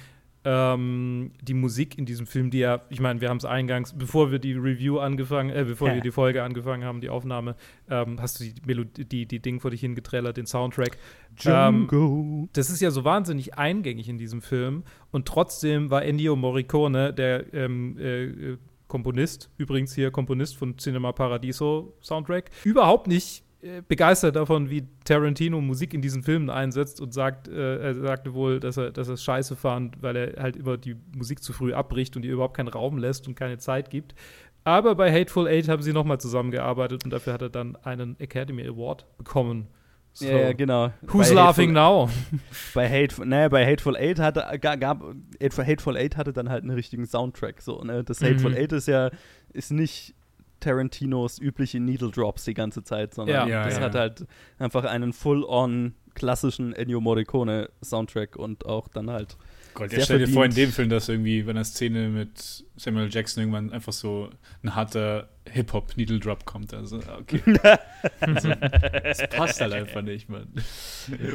[0.45, 4.31] Ähm, die Musik in diesem Film, die ja, ich meine, wir haben es eingangs, bevor
[4.31, 5.95] wir die Review angefangen, äh, bevor Ja.
[5.97, 7.57] wir die Folge angefangen haben, die Aufnahme,
[7.91, 10.97] ähm, hast du die Melodie, die, die Ding vor dich hingetrellert, den Soundtrack.
[11.45, 12.49] Ähm, Django.
[12.53, 17.53] das ist ja so wahnsinnig eingängig in diesem Film und trotzdem war Ennio Morricone, der
[17.53, 23.43] ähm, äh, Komponist, übrigens hier Komponist von Cinema Paradiso Soundtrack, überhaupt nicht
[23.87, 28.61] begeistert davon, wie Tarantino Musik in diesen Filmen einsetzt und sagt, äh, er sagte wohl,
[28.61, 31.73] dass er, dass er es scheiße fand, weil er halt immer die Musik zu früh
[31.73, 34.15] abbricht und ihr überhaupt keinen Raum lässt und keine Zeit gibt.
[34.63, 38.67] Aber bei Hateful Eight haben sie nochmal zusammengearbeitet und dafür hat er dann einen Academy
[38.67, 39.67] Award bekommen
[40.13, 40.27] So.
[40.27, 40.93] Ja, ja, genau.
[41.03, 42.11] Who's bei laughing Hateful, now?
[42.75, 45.03] Bei, Hateful, nee, bei Hateful Eight hatte, gab,
[45.41, 47.63] Hateful Eight hatte dann halt einen richtigen Soundtrack.
[47.63, 48.03] So, ne?
[48.03, 48.57] Das Hateful mhm.
[48.57, 49.11] Eight ist ja
[49.53, 50.15] ist nicht
[50.61, 53.65] Tarantinos übliche Needle Drops die ganze Zeit, sondern ja.
[53.65, 54.27] das ja, hat halt
[54.59, 59.37] einfach einen full-on klassischen Ennio Morricone Soundtrack und auch dann halt
[59.79, 63.09] Gott, ja, stell dir vor, in dem Film, dass irgendwie, wenn eine Szene mit Samuel
[63.11, 64.29] Jackson irgendwann einfach so
[64.65, 66.75] ein harter Hip-Hop-Needle-Drop kommt.
[66.75, 67.41] Also, okay.
[68.21, 70.49] also, das passt halt einfach nicht, man.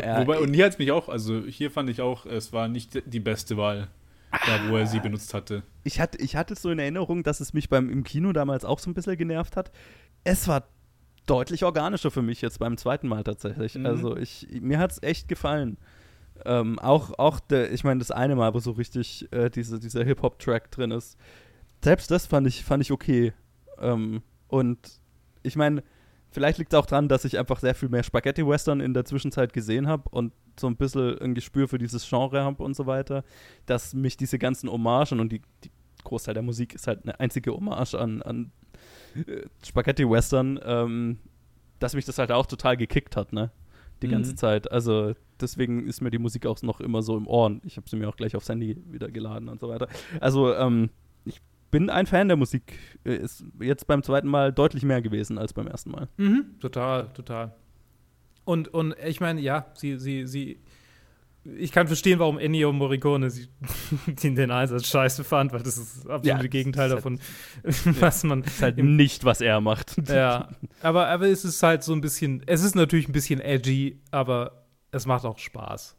[0.02, 2.68] Ja, Wobei, und hier hat es mich auch, also hier fand ich auch, es war
[2.68, 3.88] nicht die beste Wahl,
[4.46, 5.64] da wo er sie benutzt hatte.
[5.84, 8.80] Ich hatte, ich hatte so in Erinnerung, dass es mich beim im Kino damals auch
[8.80, 9.72] so ein bisschen genervt hat.
[10.24, 10.68] Es war
[11.26, 13.76] deutlich organischer für mich jetzt beim zweiten Mal tatsächlich.
[13.76, 13.86] Mhm.
[13.86, 15.78] Also ich, mir hat es echt gefallen.
[16.46, 20.04] Ähm, auch, auch der, ich meine, das eine Mal, wo so richtig äh, diese, dieser
[20.04, 21.18] Hip-Hop-Track drin ist.
[21.84, 23.34] Selbst das fand ich, fand ich okay.
[23.80, 25.00] Ähm, und
[25.44, 25.84] ich meine,
[26.34, 29.54] vielleicht liegt es auch daran, dass ich einfach sehr viel mehr Spaghetti-Western in der Zwischenzeit
[29.54, 33.24] gesehen habe und so ein bisschen ein Gespür für dieses Genre habe und so weiter,
[33.66, 35.72] dass mich diese ganzen Hommagen und die, die
[36.04, 38.52] Großteil der Musik ist halt eine einzige Hommage an, an
[39.16, 41.20] äh, Spaghetti-Western, ähm,
[41.80, 43.52] dass mich das halt auch total gekickt hat, ne?
[44.02, 44.12] Die mhm.
[44.12, 44.72] ganze Zeit.
[44.72, 47.60] Also deswegen ist mir die Musik auch noch immer so im Ohr.
[47.64, 49.88] Ich habe sie mir auch gleich aufs Handy wieder geladen und so weiter.
[50.20, 50.90] Also ähm,
[51.74, 52.78] bin ein Fan der Musik.
[53.04, 56.08] Ist jetzt beim zweiten Mal deutlich mehr gewesen als beim ersten Mal.
[56.18, 56.46] Mhm.
[56.60, 57.56] Total, total.
[58.46, 60.60] Und, und ich meine, ja, sie, sie, sie
[61.44, 63.32] ich kann verstehen, warum Ennio Morricone
[64.08, 67.20] den Einsatz scheiße fand, weil das ist das absolute ja, Gegenteil halt davon,
[68.00, 68.44] was man.
[68.44, 69.96] Ist halt nicht, was er macht.
[70.08, 70.50] Ja,
[70.82, 74.68] aber, aber es ist halt so ein bisschen, es ist natürlich ein bisschen edgy, aber
[74.92, 75.98] es macht auch Spaß.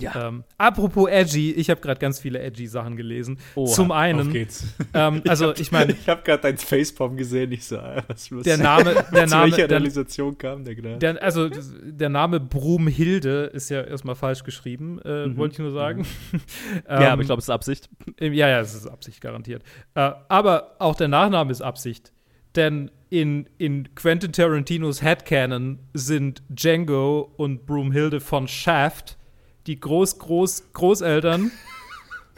[0.00, 0.28] Ja.
[0.28, 3.38] Ähm, apropos edgy, ich habe gerade ganz viele edgy Sachen gelesen.
[3.54, 4.64] Oh, Zum einen, auf geht's.
[4.96, 8.44] Ähm, also ich meine, ich habe gerade dein Facepalm gesehen, ich so, ah, was los?
[8.44, 11.20] Der Name, der Name, welcher Realisation kam der gerade?
[11.20, 15.36] also der Name Brumhilde ist ja erstmal falsch geschrieben, äh, mhm.
[15.36, 16.00] wollte ich nur sagen.
[16.00, 16.40] Mhm.
[16.88, 17.88] ähm, ja, aber ich glaube, es ist Absicht.
[18.20, 19.62] Ja, ja, es ist Absicht garantiert.
[19.94, 22.12] Äh, aber auch der Nachname ist Absicht,
[22.54, 29.18] denn in, in Quentin Tarantinos Headcanon sind Django und Broomhilde von Shaft
[29.66, 31.50] die Groß, Groß, Großeltern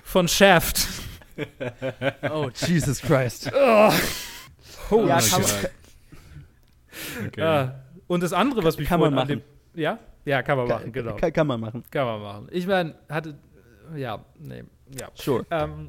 [0.02, 0.88] von Shaft.
[2.30, 3.50] Oh, Jesus Christ.
[3.54, 3.92] Oh.
[4.88, 5.42] Oh, ja, kann
[7.26, 7.42] okay.
[7.42, 7.70] uh,
[8.06, 9.26] und das andere, was mich kann man machen.
[9.26, 9.42] Dem,
[9.74, 9.98] ja?
[10.24, 11.16] Ja, kann man machen, genau.
[11.16, 11.82] Kann, kann, man machen.
[11.90, 12.46] Kann man machen.
[12.52, 13.36] Ich meine, hatte,
[13.96, 14.62] ja, nee,
[14.96, 15.08] ja.
[15.14, 15.44] Sure.
[15.50, 15.88] Ähm,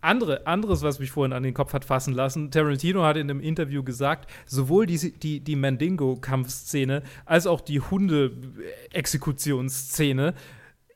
[0.00, 3.40] andere, anderes, was mich vorhin an den Kopf hat fassen lassen, Tarantino hat in einem
[3.40, 10.34] Interview gesagt, sowohl die, die, die Mandingo-Kampfszene als auch die Hunde-Exekutionsszene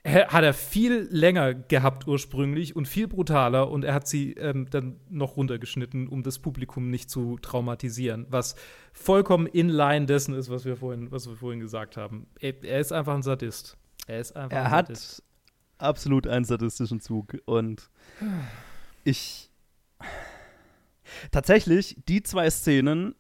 [0.05, 4.99] hat er viel länger gehabt ursprünglich und viel brutaler und er hat sie ähm, dann
[5.11, 8.55] noch runtergeschnitten, um das Publikum nicht zu traumatisieren, was
[8.93, 12.27] vollkommen in line dessen ist, was wir vorhin, was wir vorhin gesagt haben.
[12.41, 13.77] Er, er ist einfach ein Sadist.
[14.07, 15.19] Er ist einfach er ein Sadist.
[15.19, 17.91] hat absolut einen sadistischen Zug und
[19.05, 19.51] ich
[21.31, 23.15] tatsächlich die zwei Szenen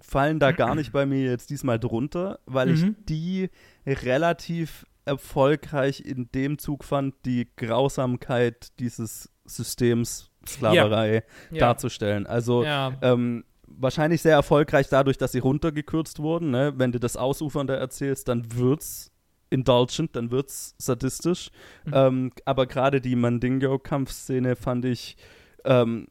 [0.00, 2.74] fallen da gar nicht bei mir jetzt diesmal drunter, weil mhm.
[2.74, 3.50] ich die
[3.86, 11.58] relativ erfolgreich in dem Zug fand, die Grausamkeit dieses Systems Sklaverei ja.
[11.58, 12.26] darzustellen.
[12.26, 12.96] Also ja.
[13.02, 16.50] ähm, wahrscheinlich sehr erfolgreich dadurch, dass sie runtergekürzt wurden.
[16.50, 16.74] Ne?
[16.76, 19.10] Wenn du das Ausufernde erzählst, dann wird's
[19.50, 21.50] indulgent, dann wird's sadistisch.
[21.84, 21.92] Mhm.
[21.94, 25.16] Ähm, aber gerade die Mandingo-Kampfszene fand ich,
[25.64, 26.08] ähm,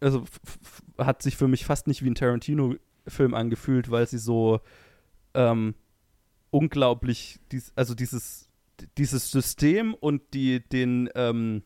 [0.00, 0.24] also
[0.98, 4.60] hat sich für mich fast nicht wie ein Tarantino-Film angefühlt, weil sie so
[5.34, 5.74] ähm,
[6.54, 8.48] unglaublich, dies, also dieses,
[8.96, 11.64] dieses System und die, den, ähm,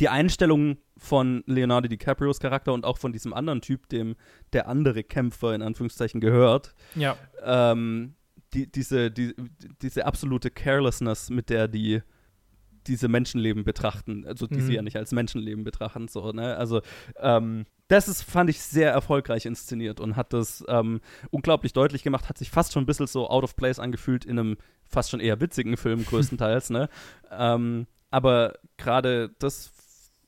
[0.00, 4.16] die Einstellung von Leonardo DiCaprios Charakter und auch von diesem anderen Typ, dem
[4.52, 6.74] der andere Kämpfer in Anführungszeichen gehört.
[6.96, 7.16] Ja.
[7.44, 8.16] Ähm,
[8.54, 9.34] die, diese, die,
[9.82, 12.02] diese absolute Carelessness, mit der die
[12.88, 14.62] diese Menschenleben betrachten, also die mhm.
[14.62, 16.56] sie ja nicht als Menschenleben betrachten, so, ne?
[16.56, 16.80] Also,
[17.20, 22.28] ähm, das ist, fand ich, sehr erfolgreich inszeniert und hat das ähm, unglaublich deutlich gemacht,
[22.28, 25.20] hat sich fast schon ein bisschen so out of place angefühlt in einem fast schon
[25.20, 26.88] eher witzigen Film größtenteils, ne?
[27.30, 29.70] Ähm, aber gerade das,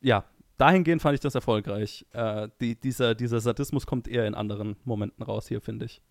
[0.02, 0.24] ja,
[0.58, 2.04] dahingehend fand ich das erfolgreich.
[2.12, 6.02] Äh, die, dieser, dieser Sadismus kommt eher in anderen Momenten raus hier, finde ich.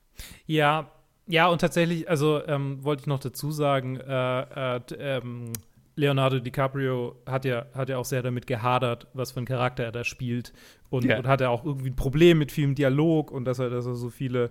[0.48, 0.92] Ja,
[1.28, 5.54] ja, und tatsächlich, also ähm, wollte ich noch dazu sagen, äh, äh, ähm,
[5.96, 9.92] Leonardo DiCaprio hat ja, hat ja auch sehr damit gehadert, was für einen Charakter er
[9.92, 10.54] da spielt.
[10.90, 11.20] Und, yeah.
[11.20, 13.96] und hat er auch irgendwie ein Problem mit vielem Dialog und dass er, dass er
[13.96, 14.50] so viele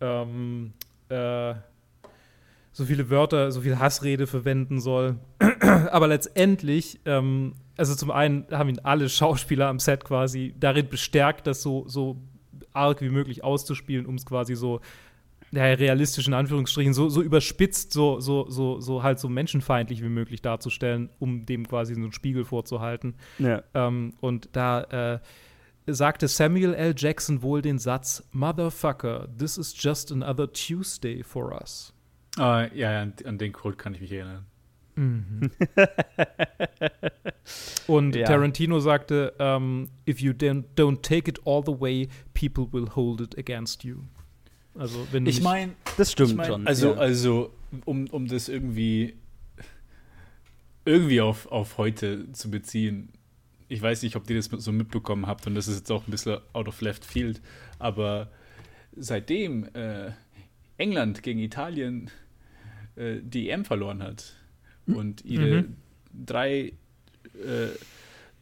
[0.00, 0.72] ähm,
[1.08, 1.54] äh,
[2.72, 5.16] so viele Wörter, so viel Hassrede verwenden soll.
[5.90, 11.46] Aber letztendlich, ähm, also zum einen haben ihn alle Schauspieler am Set quasi darin bestärkt,
[11.46, 12.16] das so, so
[12.72, 14.80] arg wie möglich auszuspielen, um es quasi so
[15.52, 20.08] ja, realistisch in Anführungsstrichen, so, so überspitzt, so, so, so, so halt so menschenfeindlich wie
[20.08, 23.14] möglich darzustellen, um dem quasi so einen Spiegel vorzuhalten.
[23.38, 23.64] Ja.
[23.74, 25.18] Ähm, und da äh,
[25.94, 26.94] sagte Samuel L.
[26.96, 31.92] Jackson wohl den Satz: Motherfucker, this is just another Tuesday for us.
[32.36, 34.46] Ah, ja, an, an den Quote kann ich mich erinnern.
[34.96, 35.50] Mhm.
[37.86, 38.26] Und Ja.
[38.26, 43.20] Tarantino sagte, ähm, if you don't, don't take it all the way, people will hold
[43.20, 43.96] it against you.
[44.74, 46.66] Also wenn Ich meine, Das stimmt ich mein, schon.
[46.66, 46.98] Also, ja.
[46.98, 47.52] also
[47.84, 49.14] um, um das irgendwie
[50.84, 53.10] irgendwie auf, auf heute zu beziehen.
[53.70, 56.10] Ich weiß nicht, ob ihr das so mitbekommen habt und das ist jetzt auch ein
[56.10, 57.40] bisschen out of left field,
[57.78, 58.28] aber
[58.96, 60.10] seitdem äh,
[60.76, 62.10] England gegen Italien
[62.96, 64.34] äh, die EM verloren hat
[64.86, 65.76] und ihre Mhm.
[66.26, 66.72] drei,
[67.34, 67.68] äh,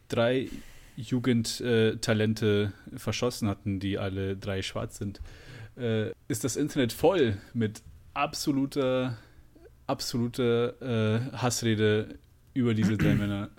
[0.07, 0.49] drei
[0.97, 5.21] Jugendtalente verschossen hatten, die alle drei schwarz sind,
[5.77, 9.17] äh, ist das Internet voll mit absoluter,
[9.87, 12.17] absoluter äh, Hassrede
[12.53, 13.49] über diese drei Männer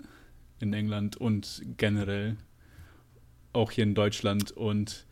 [0.61, 2.37] in England und generell
[3.53, 5.05] auch hier in Deutschland und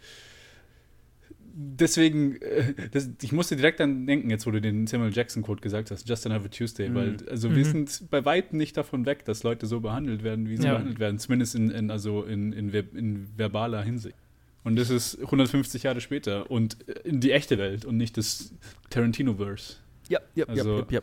[1.53, 5.61] deswegen, äh, das, ich musste direkt an denken, jetzt wo du den Samuel Jackson Quote
[5.61, 6.95] gesagt hast, Just Another Tuesday, Mhm.
[6.95, 7.85] weil also wir Mhm.
[7.87, 10.73] sind bei weitem nicht davon weg, dass Leute so behandelt werden, wie sie Ja.
[10.73, 14.15] behandelt werden, zumindest in, in also in, in, in verbaler Hinsicht.
[14.63, 18.53] Und das ist 150 Jahre später und in die echte Welt und nicht das
[18.89, 19.75] Tarantino-Verse.
[20.09, 21.01] ja, ja, also- ja, ja,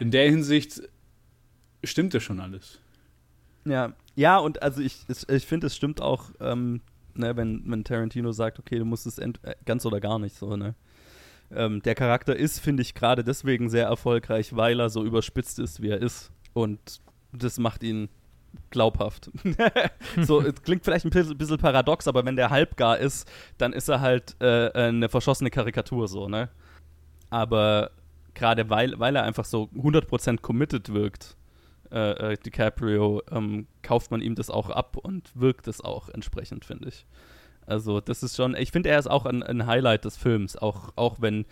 [0.00, 0.82] In der Hinsicht
[1.84, 2.80] stimmt das schon alles.
[3.66, 3.92] Ja.
[4.14, 6.80] Ja, und also ich, ich, ich finde, es stimmt auch, ähm,
[7.14, 9.32] ne, wenn, wenn Tarantino sagt, okay, du musst es äh,
[9.66, 10.74] ganz oder gar nicht so, ne?
[11.54, 15.80] Ähm, der Charakter ist, finde ich, gerade deswegen sehr erfolgreich, weil er so überspitzt ist,
[15.80, 16.32] wie er ist.
[16.54, 17.00] Und
[17.32, 18.08] das macht ihn
[18.70, 19.30] glaubhaft.
[20.22, 23.88] so, es klingt vielleicht ein bisschen, bisschen paradox, aber wenn der halbgar ist, dann ist
[23.88, 26.48] er halt äh, eine verschossene Karikatur, so, ne?
[27.30, 27.90] Aber
[28.34, 31.35] gerade weil, weil er einfach so 100% committed wirkt,
[31.90, 36.64] äh, äh, DiCaprio, ähm, kauft man ihm das auch ab und wirkt es auch entsprechend,
[36.64, 37.06] finde ich.
[37.66, 40.92] Also, das ist schon, ich finde, er ist auch ein, ein Highlight des Films, auch,
[40.96, 41.46] auch wenn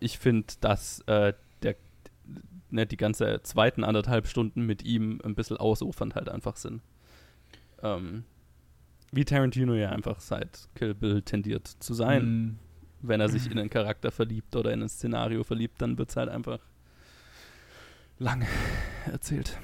[0.00, 1.76] ich finde, dass äh, der,
[2.70, 6.82] ne, die ganze zweiten anderthalb Stunden mit ihm ein bisschen ausufernd halt einfach sind.
[7.82, 8.24] Ähm,
[9.12, 12.24] wie Tarantino ja einfach seit Kill Bill tendiert zu sein.
[12.24, 12.58] Mm.
[13.02, 16.16] Wenn er sich in einen Charakter verliebt oder in ein Szenario verliebt, dann wird es
[16.16, 16.60] halt einfach
[18.22, 18.46] lange
[19.10, 19.58] erzählt.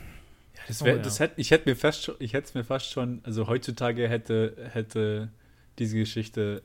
[0.54, 1.02] Ja, das Oh, wär, ja.
[1.02, 4.08] das hätt, ich hätte mir fast schon, ich hätte es mir fast schon, also heutzutage
[4.08, 5.30] hätte, hätte
[5.78, 6.62] diese Geschichte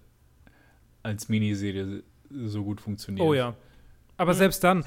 [1.04, 3.26] als Miniserie so gut funktioniert.
[3.26, 3.56] Oh ja.
[4.18, 4.84] Aber selbst dann,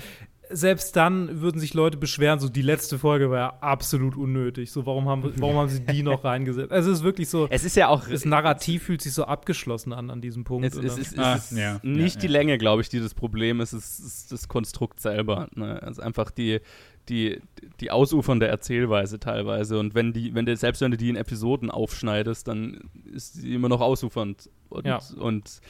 [0.49, 4.71] selbst dann würden sich Leute beschweren, so die letzte Folge war ja absolut unnötig.
[4.71, 6.73] So, warum haben, warum haben sie die noch reingesetzt?
[6.73, 8.09] Also es ist wirklich so, Es ist ja auch.
[8.09, 10.65] das Narrativ fühlt sich so abgeschlossen an an diesem Punkt.
[10.67, 12.33] Es, es, ist- es Ah, ist ja, nicht ja, die ja.
[12.33, 13.73] Länge, glaube ich, die das Problem ist.
[13.73, 15.49] Es ist das Konstrukt selber.
[15.55, 15.83] Ne?
[15.83, 16.61] Also einfach die,
[17.09, 17.41] die,
[17.81, 19.79] die ausufernde Erzählweise teilweise.
[19.79, 23.55] Und wenn die, wenn du, selbst wenn du die in Episoden aufschneidest, dann ist sie
[23.55, 25.01] immer noch ausufernd und, Ja.
[25.19, 25.61] und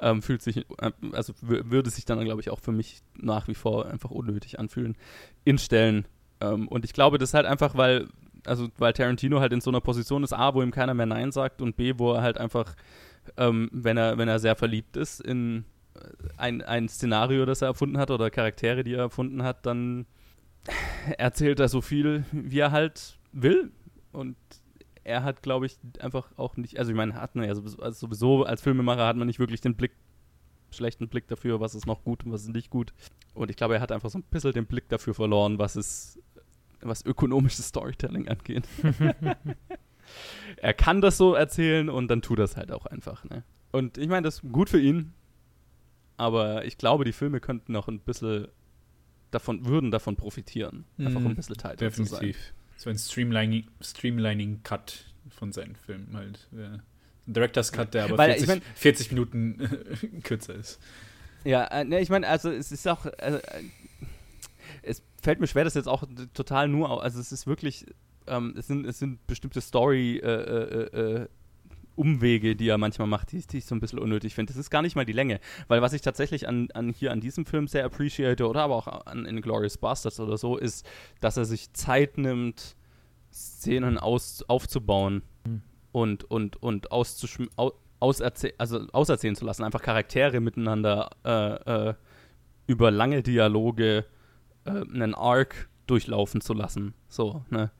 [0.00, 3.48] ähm, fühlt sich, äh, also wür- würde sich dann, glaube ich, auch für mich nach
[3.48, 4.96] wie vor einfach unnötig anfühlen
[5.44, 6.06] in Stellen.
[6.40, 8.06] Ähm, und ich glaube, das ist halt einfach, weil,
[8.46, 11.32] also weil Tarantino halt in so einer Position ist, A, wo ihm keiner mehr Nein
[11.32, 12.76] sagt und B, wo er halt einfach,
[13.36, 15.98] ähm, wenn er, wenn er sehr verliebt ist in äh,
[16.36, 20.06] ein, ein Szenario, das er erfunden hat oder Charaktere, die er erfunden hat, dann
[21.18, 23.70] erzählt er so viel, wie er halt will.
[24.12, 24.36] Und
[25.04, 28.06] er hat, glaube ich, einfach auch nicht, also ich meine, hat man ja sowieso, also
[28.06, 29.92] sowieso als Filmemacher hat man nicht wirklich den Blick,
[30.70, 32.92] schlechten Blick dafür, was ist noch gut und was ist nicht gut.
[33.34, 36.20] Und ich glaube, er hat einfach so ein bisschen den Blick dafür verloren, was ist,
[36.80, 38.68] was ökonomisches Storytelling angeht.
[40.56, 43.24] er kann das so erzählen und dann tut er es halt auch einfach.
[43.24, 43.44] Ne?
[43.72, 45.14] Und ich meine, das ist gut für ihn,
[46.16, 48.48] aber ich glaube, die Filme könnten noch ein bisschen
[49.30, 52.20] davon, würden davon profitieren, einfach Mhm, ein bisschen tighter zu sein.
[52.20, 52.52] Definitiv.
[52.76, 56.48] So ein Streamlining, Streamlining Cut von seinen Filmen halt.
[56.52, 56.74] Ja.
[56.74, 56.82] Ein
[57.34, 60.78] Director's Cut, der aber Weil, 40, ich mein- 40 Minuten kürzer ist.
[61.44, 63.40] Ja, äh, ne, ich meine, also es ist auch, äh, äh,
[64.82, 67.86] es fällt mir schwer, das jetzt auch total nur, also es ist wirklich,
[68.26, 71.28] ähm, es, sind, es sind bestimmte Story, äh, äh, äh,
[71.98, 74.52] Umwege, die er manchmal macht, die, die ich so ein bisschen unnötig finde.
[74.52, 77.20] Das ist gar nicht mal die Länge, weil was ich tatsächlich an, an hier an
[77.20, 80.86] diesem Film sehr appreciate oder aber auch an Inglourious Bastards oder so, ist,
[81.20, 82.76] dass er sich Zeit nimmt,
[83.32, 85.62] Szenen aus, aufzubauen Mhm.
[85.92, 91.94] und, und, und auszuschm au, auserze also auserzählen zu lassen, einfach Charaktere miteinander äh, äh,
[92.66, 94.04] über lange Dialoge
[94.64, 96.94] äh, einen Arc durchlaufen zu lassen.
[97.08, 97.70] So, ne?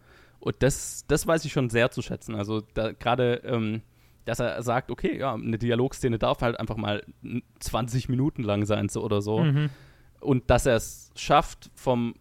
[0.41, 2.35] Und das, das weiß ich schon sehr zu schätzen.
[2.35, 3.83] Also gerade ähm,
[4.29, 7.03] dass er sagt, okay, ja, eine Dialogszene darf halt einfach mal
[7.61, 9.39] 20 Minuten lang sein so oder so.
[9.41, 9.71] Mhm.
[10.21, 12.15] Und dass er es schafft, vom,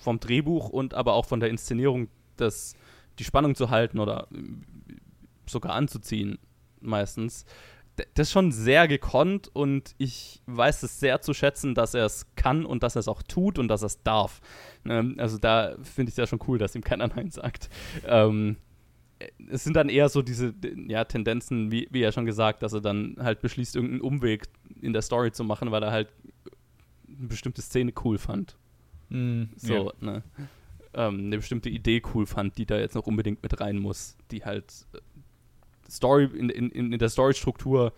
[0.00, 2.74] vom Drehbuch und aber auch von der Inszenierung das,
[3.18, 4.28] die Spannung zu halten oder
[5.46, 6.38] sogar anzuziehen,
[6.80, 7.44] meistens.
[7.96, 12.32] Das ist schon sehr gekonnt und ich weiß es sehr zu schätzen, dass er es
[12.36, 14.40] kann und dass er es auch tut und dass er es darf.
[14.84, 17.68] Ähm, also da finde ich es ja schon cool, dass ihm keiner Nein sagt.
[18.06, 18.58] Ähm,
[19.50, 20.54] es sind dann eher so diese
[20.86, 24.44] ja, Tendenzen, wie, wie er schon gesagt, dass er dann halt beschließt, irgendeinen Umweg
[24.80, 26.08] in der Story zu machen, weil er halt
[27.06, 28.56] eine bestimmte Szene cool fand.
[29.08, 29.92] Mm, so, ja.
[30.00, 30.22] ne?
[30.94, 34.44] Ähm, eine bestimmte Idee cool fand, die da jetzt noch unbedingt mit rein muss, die
[34.44, 34.98] halt äh,
[35.90, 37.92] Story in, in, in der Story-Struktur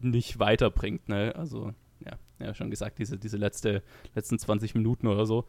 [0.00, 1.34] nicht weiterbringt, ne?
[1.36, 1.72] Also,
[2.04, 3.82] ja, ja, schon gesagt, diese, diese letzte,
[4.14, 5.44] letzten 20 Minuten oder so,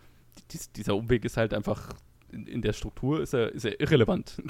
[0.52, 1.94] die, dieser Umweg ist halt einfach
[2.34, 4.42] in, in der Struktur ist er, ist er irrelevant.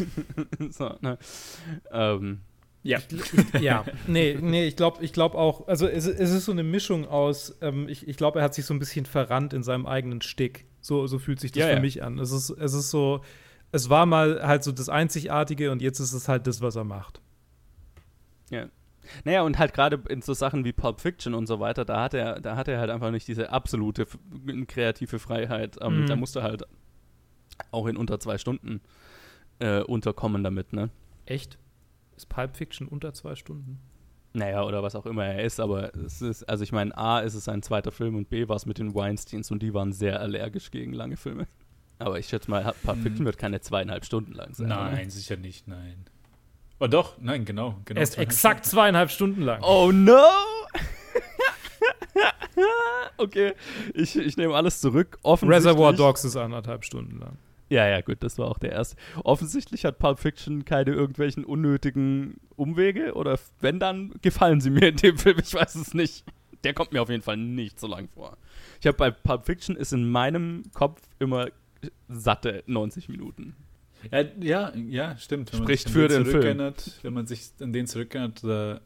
[0.70, 1.18] so, ne?
[1.92, 2.40] ähm,
[2.82, 3.00] ja.
[3.60, 7.06] ja, nee, nee, ich glaube ich glaub auch, also es, es, ist so eine Mischung
[7.06, 10.22] aus, ähm, ich, ich glaube, er hat sich so ein bisschen verrannt in seinem eigenen
[10.22, 10.66] Stick.
[10.80, 11.80] So, so fühlt sich das ja, für ja.
[11.80, 12.18] mich an.
[12.18, 13.20] Es ist, es ist so,
[13.72, 16.84] es war mal halt so das Einzigartige und jetzt ist es halt das, was er
[16.84, 17.20] macht.
[18.50, 18.68] Ja.
[19.24, 22.14] Naja, und halt gerade in so Sachen wie Pulp Fiction und so weiter, da hat
[22.14, 24.06] er, da hat er halt einfach nicht diese absolute
[24.66, 25.76] kreative Freiheit.
[25.80, 26.06] Ähm, mhm.
[26.06, 26.64] Da musste halt
[27.70, 28.80] auch in unter zwei Stunden
[29.58, 30.90] äh, unterkommen damit, ne?
[31.26, 31.58] Echt?
[32.16, 33.78] Ist Pulp Fiction unter zwei Stunden?
[34.32, 37.34] Naja, oder was auch immer er ist, aber es ist, also ich meine, A ist
[37.34, 40.20] es ein zweiter Film und B war es mit den Weinsteins und die waren sehr
[40.20, 41.46] allergisch gegen lange Filme.
[41.98, 43.02] Aber ich schätze mal, Pulp hm.
[43.02, 44.68] Fiction wird keine zweieinhalb Stunden lang sein.
[44.68, 45.10] Nein, oder?
[45.10, 46.04] sicher nicht, nein.
[46.78, 47.76] Oh doch, nein, genau.
[47.84, 49.62] genau er ist exakt zweieinhalb Stunden lang.
[49.62, 50.22] Oh no!
[53.18, 53.54] okay,
[53.94, 55.18] ich, ich nehme alles zurück.
[55.24, 57.36] Reservoir Dogs ist anderthalb Stunden lang.
[57.70, 58.96] Ja, ja, gut, das war auch der erste.
[59.24, 64.96] Offensichtlich hat Pulp Fiction keine irgendwelchen unnötigen Umwege oder wenn dann gefallen sie mir in
[64.96, 66.24] dem Film, ich weiß es nicht.
[66.64, 68.36] Der kommt mir auf jeden Fall nicht so lang vor.
[68.80, 71.48] Ich habe bei Pulp Fiction ist in meinem Kopf immer
[72.08, 73.54] satte 90 Minuten.
[74.10, 75.52] Ja, ja, ja stimmt.
[75.52, 76.74] Wenn Spricht für den Film.
[77.02, 78.80] Wenn man sich an den zurückerinnert, da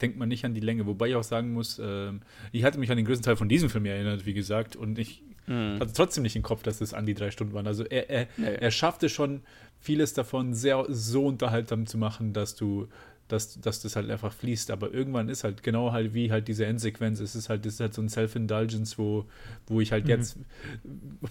[0.00, 0.86] denkt man nicht an die Länge.
[0.86, 2.12] Wobei ich auch sagen muss, äh,
[2.52, 5.22] ich hatte mich an den größten Teil von diesem Film erinnert, wie gesagt, und ich
[5.50, 5.80] mhm.
[5.80, 7.66] hatte trotzdem nicht im Kopf, dass es an die drei Stunden waren.
[7.66, 8.54] Also er, er, nee.
[8.54, 9.42] er schaffte schon
[9.78, 12.88] vieles davon sehr so unterhaltsam zu machen, dass du
[13.30, 14.70] dass, dass das halt einfach fließt.
[14.70, 17.20] Aber irgendwann ist halt genau halt wie halt diese Endsequenz.
[17.20, 19.26] Es ist halt, das ist halt so ein Self-Indulgence, wo,
[19.66, 20.10] wo ich halt mhm.
[20.10, 20.38] jetzt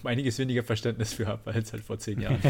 [0.04, 2.40] einiges weniger Verständnis für habe, als halt vor zehn Jahren.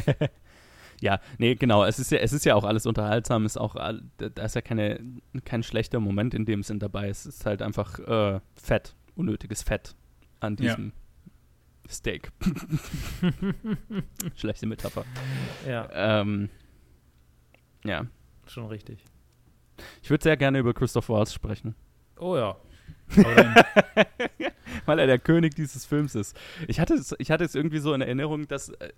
[1.01, 1.85] ja, nee, genau.
[1.85, 3.45] Es ist ja, es ist ja auch alles unterhaltsam.
[3.45, 5.01] Ist auch, da ist ja keine,
[5.45, 7.09] kein schlechter Moment in dem Sinn dabei.
[7.09, 9.95] Es ist halt einfach äh, Fett, unnötiges Fett
[10.41, 10.93] an diesem.
[11.91, 12.31] Steak.
[14.37, 15.05] Schlechte Metapher.
[15.67, 15.89] Ja.
[15.93, 16.49] Ähm,
[17.85, 18.07] ja.
[18.47, 19.05] Schon richtig.
[20.03, 21.75] Ich würde sehr gerne über Christoph Waltz sprechen.
[22.19, 22.57] Oh ja.
[24.87, 26.39] Weil er der König dieses Films ist.
[26.69, 28.91] Ich hatte, es, ich hatte es irgendwie so in Erinnerung, dass äh,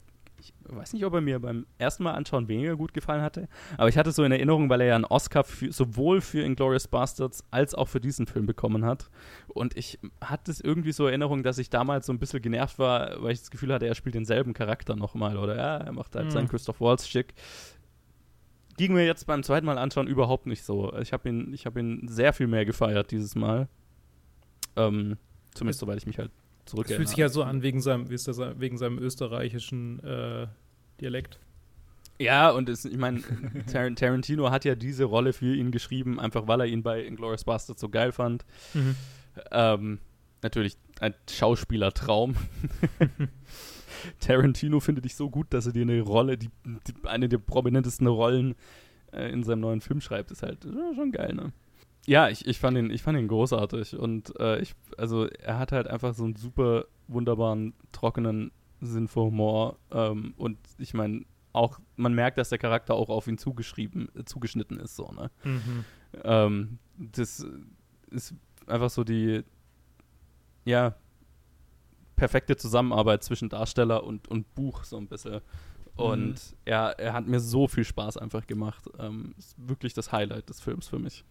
[0.43, 3.89] ich weiß nicht, ob er mir beim ersten Mal anschauen weniger gut gefallen hatte, aber
[3.89, 7.45] ich hatte so in Erinnerung, weil er ja einen Oscar für, sowohl für Inglourious Bastards
[7.53, 9.09] als auch für diesen Film bekommen hat.
[9.47, 12.81] Und ich hatte es irgendwie so in Erinnerung, dass ich damals so ein bisschen genervt
[12.81, 16.17] war, weil ich das Gefühl hatte, er spielt denselben Charakter nochmal oder ja, er macht
[16.17, 16.31] halt mhm.
[16.31, 17.35] seinen Christoph Waltz schick.
[18.77, 20.93] Ging mir jetzt beim zweiten Mal anschauen überhaupt nicht so.
[20.99, 23.69] Ich habe ihn, hab ihn sehr viel mehr gefeiert dieses Mal.
[24.75, 25.19] Ähm,
[25.55, 26.33] zumindest soweit ich mich halt
[26.65, 26.89] zurück.
[26.89, 30.47] Es fühlt sich ja so an wegen seinem, wie ist das, wegen seinem österreichischen äh,
[31.01, 31.39] Dialekt.
[32.19, 33.21] Ja, und es, ich meine,
[33.73, 37.45] Tar Tarantino hat ja diese Rolle für ihn geschrieben, einfach weil er ihn bei Inglourious
[37.45, 38.45] Basterds so geil fand.
[38.75, 38.97] Mhm.
[39.51, 39.99] Ähm,
[40.43, 42.37] natürlich ein Schauspielertraum.
[44.21, 48.07] Tarantino findet dich so gut, dass er dir eine Rolle, die, die eine der prominentesten
[48.07, 48.55] Rollen
[49.13, 50.31] äh, in seinem neuen Film schreibt.
[50.31, 51.53] Ist halt äh, schon geil, ne?
[52.07, 53.97] Ja, ich, ich, fand ihn, ich fand ihn großartig.
[53.97, 59.21] Und äh, ich, also er hat halt einfach so einen super wunderbaren, trockenen Sinn für
[59.21, 59.79] Humor.
[59.91, 64.25] Ähm, und ich meine, auch, man merkt, dass der Charakter auch auf ihn zugeschrieben, äh,
[64.25, 65.31] zugeschnitten ist, so, ne?
[65.45, 65.85] Mhm.
[66.25, 67.47] Ähm, das
[68.11, 68.35] ist
[68.67, 69.45] einfach so die,
[70.65, 70.95] ja,
[72.17, 75.41] perfekte Zusammenarbeit zwischen Darsteller und, und Buch, so ein bisschen.
[75.97, 76.57] Und mhm.
[76.65, 78.89] er, er hat mir so viel Spaß einfach gemacht.
[78.99, 81.25] Ähm, ist wirklich das Highlight des Films für mich.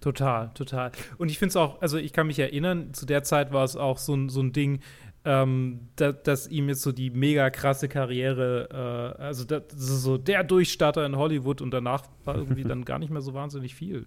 [0.00, 0.92] Total, total.
[1.18, 3.76] Und ich finde es auch, also ich kann mich erinnern, zu der Zeit war es
[3.76, 4.80] auch so, ein, so ein Ding,
[5.24, 10.16] ähm, da, dass ihm jetzt so die mega krasse Karriere, äh, also das ist so
[10.16, 14.06] der Durchstarter in Hollywood und danach war irgendwie dann gar nicht mehr so wahnsinnig viel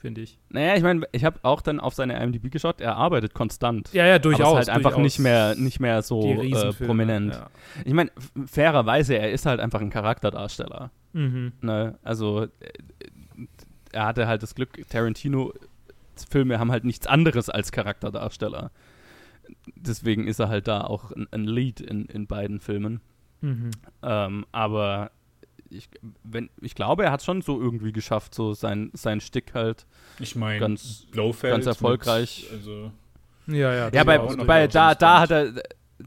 [0.00, 0.38] finde ich.
[0.48, 3.92] Naja, ich meine, ich habe auch dann auf seine IMDb geschaut, er arbeitet konstant.
[3.92, 4.46] Ja, ja, durchaus.
[4.46, 7.34] Aber ist halt einfach nicht mehr, nicht mehr so äh, prominent.
[7.34, 7.50] Ja.
[7.84, 8.10] Ich meine,
[8.46, 10.90] fairerweise, er ist halt einfach ein Charakterdarsteller.
[11.12, 11.52] Mhm.
[11.60, 11.98] Ne?
[12.02, 12.48] Also, äh,
[13.92, 18.70] er hatte halt das Glück, Tarantino-Filme haben halt nichts anderes als Charakterdarsteller.
[19.74, 23.00] Deswegen ist er halt da auch ein, ein Lead in, in beiden Filmen.
[23.40, 23.70] Mhm.
[24.02, 25.10] Ähm, aber
[25.70, 25.88] ich,
[26.24, 29.86] wenn, ich glaube, er hat schon so irgendwie geschafft, so sein, sein Stick halt.
[30.18, 32.48] Ich meine, ganz, ganz erfolgreich.
[32.50, 32.92] Mit, also
[33.46, 33.90] ja, ja.
[33.92, 35.52] Ja, bei, bei da, da hat er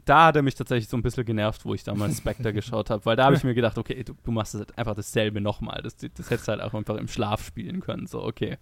[0.04, 3.04] da hat er mich tatsächlich so ein bisschen genervt, wo ich damals Spectre geschaut habe,
[3.06, 5.80] weil da habe ich mir gedacht, okay, du, du machst das einfach dasselbe nochmal.
[5.82, 8.06] Das, das hättest du halt auch einfach im Schlaf spielen können.
[8.06, 8.58] So, okay.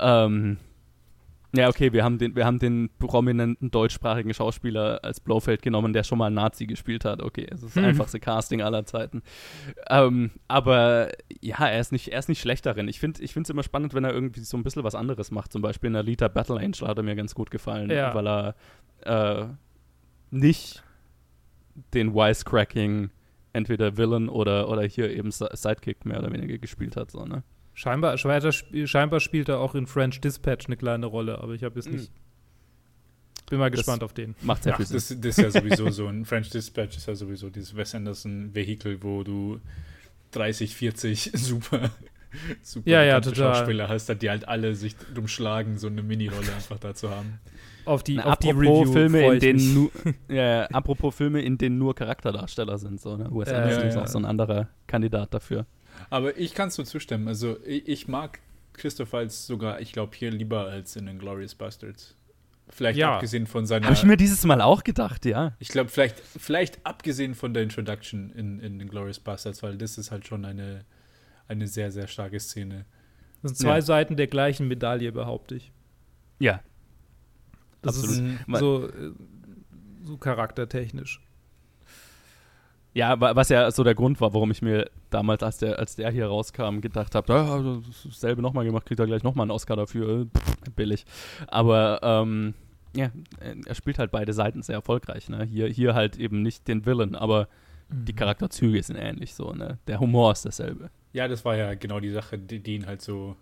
[0.00, 0.58] Ähm,
[1.56, 6.04] ja, okay, wir haben den, wir haben den prominenten deutschsprachigen Schauspieler als Blofeld genommen, der
[6.04, 7.22] schon mal Nazi gespielt hat.
[7.22, 7.88] Okay, es ist das hm.
[7.88, 9.22] einfachste Casting aller Zeiten.
[9.88, 12.86] Ähm, aber ja, er ist nicht, er ist nicht schlecht darin.
[12.86, 15.50] Ich finde es immer spannend, wenn er irgendwie so ein bisschen was anderes macht.
[15.50, 18.14] Zum Beispiel in Alita Battle Angel hat er mir ganz gut gefallen, ja.
[18.14, 18.54] weil er
[19.04, 19.46] äh,
[20.30, 20.82] nicht
[21.94, 23.10] den Wisecracking
[23.52, 27.10] entweder Villain oder, oder hier eben Sidekick mehr oder weniger gespielt hat.
[27.10, 27.42] So, ne?
[27.74, 31.86] Scheinbar, scheinbar spielt er auch in French Dispatch eine kleine Rolle, aber ich habe jetzt
[31.86, 31.96] hm.
[31.96, 32.12] nicht.
[33.48, 34.34] Bin mal gespannt das auf den.
[34.42, 34.96] Macht sehr viel Sinn.
[34.96, 39.02] Das, das, ist ja sowieso so ein French Dispatch ist ja sowieso dieses Wes Anderson-Vehikel,
[39.02, 39.60] wo du
[40.32, 41.90] 30, 40 super,
[42.62, 43.54] super ja, ja, total.
[43.54, 47.38] Schauspieler hast, die halt alle sich drum schlagen, so eine Mini-Rolle einfach da zu haben.
[47.88, 49.90] Auf die, Na, auf die Review Filme, in denen nur,
[50.28, 53.00] ja, apropos Filme, in denen nur Charakterdarsteller sind.
[53.00, 53.28] So, ne?
[53.30, 55.64] Wes Anderson ja, ist auch so ein anderer Kandidat dafür.
[56.10, 57.28] Aber ich kann es nur zustimmen.
[57.28, 58.40] Also ich, ich mag
[58.74, 62.14] Christoph Waltz sogar, ich glaube, hier lieber als in den Glorious Bastards.
[62.70, 63.14] Vielleicht ja.
[63.14, 63.86] abgesehen von seiner.
[63.86, 65.54] Habe ich mir dieses Mal auch gedacht, ja.
[65.58, 69.96] Ich glaube, vielleicht, vielleicht abgesehen von der Introduction in, in den Glorious Bastards, weil das
[69.96, 70.84] ist halt schon eine,
[71.48, 72.84] eine sehr, sehr starke Szene.
[73.42, 73.82] Das sind zwei ja.
[73.82, 75.72] Seiten der gleichen Medaille, behaupte ich.
[76.38, 76.60] Ja.
[77.82, 78.32] Das Absolut.
[78.46, 79.12] ist so, äh,
[80.02, 81.20] so charaktertechnisch.
[82.94, 86.10] Ja, was ja so der Grund war, warum ich mir damals, als der, als der
[86.10, 90.26] hier rauskam, gedacht habe, ja, dasselbe nochmal gemacht, kriegt er gleich nochmal einen Oscar dafür.
[90.26, 91.04] Pff, billig.
[91.46, 92.54] Aber ähm,
[92.96, 95.28] ja, er spielt halt beide Seiten sehr erfolgreich.
[95.28, 95.44] Ne?
[95.44, 97.48] Hier, hier halt eben nicht den Villain, aber
[97.88, 98.06] mhm.
[98.06, 99.52] die Charakterzüge sind ähnlich so.
[99.52, 99.78] Ne?
[99.86, 100.90] Der Humor ist dasselbe.
[101.12, 103.36] Ja, das war ja genau die Sache, die, die ihn halt so,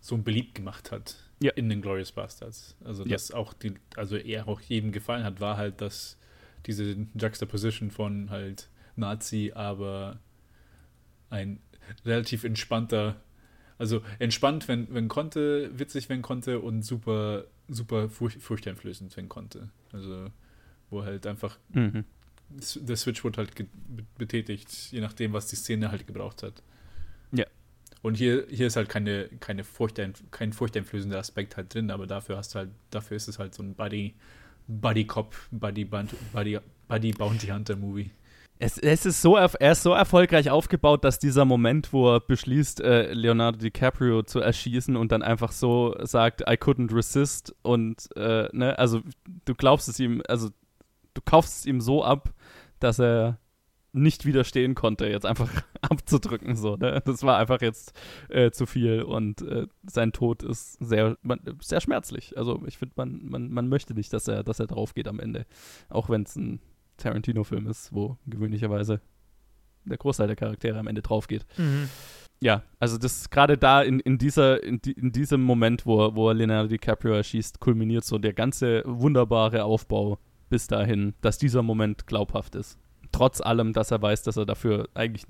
[0.00, 1.52] so beliebt gemacht hat ja.
[1.52, 2.76] in den Glorious Bastards.
[2.84, 3.36] Also, dass ja.
[3.36, 6.18] auch die, also er auch jedem gefallen hat, war halt, dass
[6.66, 10.18] diese Juxtaposition von halt Nazi, aber
[11.30, 11.60] ein
[12.04, 13.20] relativ entspannter,
[13.78, 19.68] also entspannt, wenn, wenn konnte, witzig, wenn konnte und super, super furcht, furchteinflößend, wenn konnte.
[19.92, 20.30] Also,
[20.90, 22.04] wo halt einfach mhm.
[22.48, 23.52] der Switch wurde halt
[24.16, 26.62] betätigt, je nachdem, was die Szene halt gebraucht hat.
[27.32, 27.44] Ja.
[28.06, 32.36] Und hier, hier ist halt keine, keine Furchtein, kein furchteinflößender Aspekt halt drin, aber dafür
[32.36, 34.14] hast halt, dafür ist es halt so ein Buddy,
[34.68, 38.12] Buddy Cop, Buddy, Buddy, Buddy Bounty Hunter Movie.
[38.60, 42.80] Es, es, ist so, er ist so erfolgreich aufgebaut, dass dieser Moment, wo er beschließt,
[42.80, 48.48] äh, Leonardo DiCaprio zu erschießen und dann einfach so sagt, I couldn't resist und, äh,
[48.52, 49.00] ne, also
[49.46, 50.50] du glaubst es ihm, also
[51.14, 52.32] du kaufst es ihm so ab,
[52.78, 53.40] dass er
[53.96, 57.02] nicht widerstehen konnte, jetzt einfach abzudrücken, so, ne?
[57.04, 57.92] Das war einfach jetzt
[58.28, 62.36] äh, zu viel und äh, sein Tod ist sehr, man, sehr schmerzlich.
[62.36, 65.20] Also ich finde, man, man, man möchte nicht, dass er, dass er drauf geht am
[65.20, 65.46] Ende.
[65.88, 66.60] Auch wenn es ein
[66.98, 69.00] Tarantino-Film ist, wo gewöhnlicherweise
[69.84, 71.46] der Großteil der Charaktere am Ende drauf geht.
[71.56, 71.88] Mhm.
[72.40, 76.30] Ja, also das gerade da in, in dieser, in, die, in, diesem Moment, wo, wo
[76.32, 80.18] Leonardo DiCaprio erschießt, kulminiert so der ganze wunderbare Aufbau
[80.50, 82.78] bis dahin, dass dieser Moment glaubhaft ist.
[83.16, 85.24] Trotz allem, dass er weiß, dass er dafür eigentlich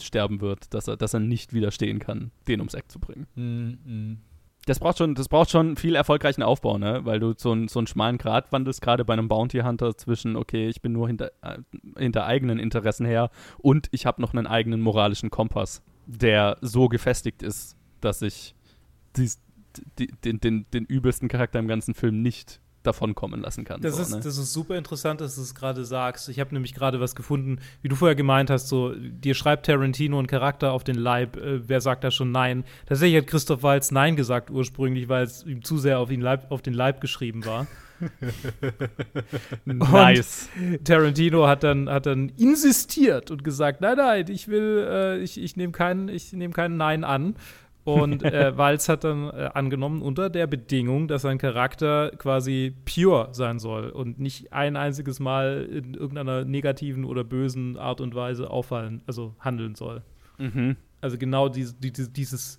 [0.00, 3.26] sterben wird, dass er, dass er nicht widerstehen kann, den ums Eck zu bringen.
[3.34, 4.18] Mhm
[4.66, 7.00] das braucht schon, das braucht schon viel erfolgreichen Aufbau, ne?
[7.04, 10.36] Weil du so, ein, so einen schmalen Grat wandelst, gerade bei einem Bounty Hunter zwischen,
[10.36, 11.58] okay, ich bin nur hinter, äh,
[11.96, 17.42] hinter eigenen Interessen her und ich habe noch einen eigenen moralischen Kompass, der so gefestigt
[17.42, 18.54] ist, dass ich
[19.16, 19.40] dies,
[19.98, 23.80] die, den, den, den übelsten Charakter im ganzen Film nicht davonkommen lassen kann.
[23.80, 24.20] Das, so, ist, ne?
[24.20, 26.28] das ist super interessant, dass du es gerade sagst.
[26.28, 30.18] Ich habe nämlich gerade was gefunden, wie du vorher gemeint hast, so, dir schreibt Tarantino
[30.18, 32.64] einen Charakter auf den Leib, äh, wer sagt da schon Nein?
[32.86, 36.50] Tatsächlich hat Christoph Waltz Nein gesagt ursprünglich, weil es ihm zu sehr auf, ihn Leib,
[36.50, 37.66] auf den Leib geschrieben war.
[39.64, 40.48] nice.
[40.84, 45.56] Tarantino hat dann, hat dann insistiert und gesagt, nein, nein, ich will, äh, ich, ich
[45.56, 47.36] nehme keinen, nehm keinen Nein an.
[47.84, 53.28] Und äh, Walz hat dann äh, angenommen, unter der Bedingung, dass sein Charakter quasi pure
[53.32, 58.50] sein soll und nicht ein einziges Mal in irgendeiner negativen oder bösen Art und Weise
[58.50, 60.02] auffallen, also handeln soll.
[60.38, 60.76] Mhm.
[61.00, 62.58] Also genau dieses, dieses,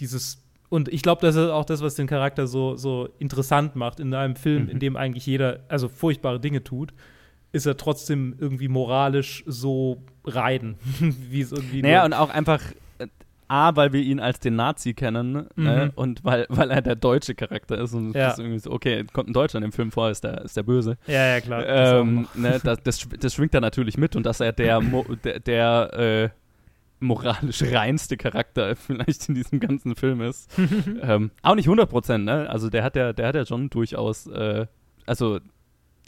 [0.00, 0.42] dieses
[0.72, 4.14] und ich glaube, das ist auch das, was den Charakter so, so interessant macht in
[4.14, 4.68] einem Film, mhm.
[4.70, 6.94] in dem eigentlich jeder, also furchtbare Dinge tut,
[7.52, 11.82] ist er trotzdem irgendwie moralisch so rein, wie es irgendwie.
[11.82, 12.62] Naja, und auch einfach
[13.52, 15.46] A, weil wir ihn als den Nazi kennen ne?
[15.56, 15.66] mhm.
[15.66, 18.30] äh, und weil, weil er der deutsche Charakter ist und ja.
[18.30, 20.62] ist irgendwie so, okay, kommt ein Deutscher in dem Film vor, ist der, ist der
[20.62, 20.96] Böse.
[21.06, 21.66] Ja, ja, klar.
[21.66, 24.80] Ähm, ne, das, das, das, schwingt da natürlich mit und dass er der,
[25.22, 26.28] der, der äh,
[27.00, 30.50] moralisch reinste Charakter vielleicht in diesem ganzen Film ist.
[31.02, 32.48] ähm, auch nicht 100 Prozent, ne?
[32.48, 34.66] Also der hat ja, der hat ja schon durchaus, äh,
[35.04, 35.40] also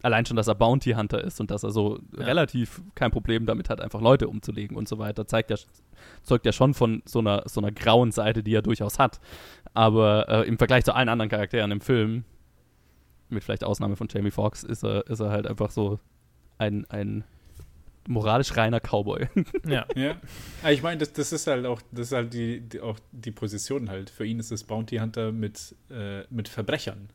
[0.00, 2.24] allein schon, dass er Bounty Hunter ist und dass er so ja.
[2.24, 5.56] relativ kein Problem damit hat, einfach Leute umzulegen und so weiter, zeigt ja,
[6.22, 9.20] zeugt ja schon von so einer, so einer grauen Seite, die er durchaus hat.
[9.72, 12.24] Aber äh, im Vergleich zu allen anderen Charakteren im Film,
[13.28, 15.98] mit vielleicht Ausnahme von Jamie Foxx, ist er, ist er halt einfach so
[16.58, 17.24] ein, ein
[18.08, 19.28] moralisch reiner Cowboy.
[19.66, 19.86] Ja.
[19.94, 20.16] ja.
[20.70, 23.88] Ich meine, das, das ist halt auch, das ist halt die, die, auch die Position
[23.88, 24.10] halt.
[24.10, 27.08] Für ihn ist es Bounty Hunter mit, äh, mit Verbrechern.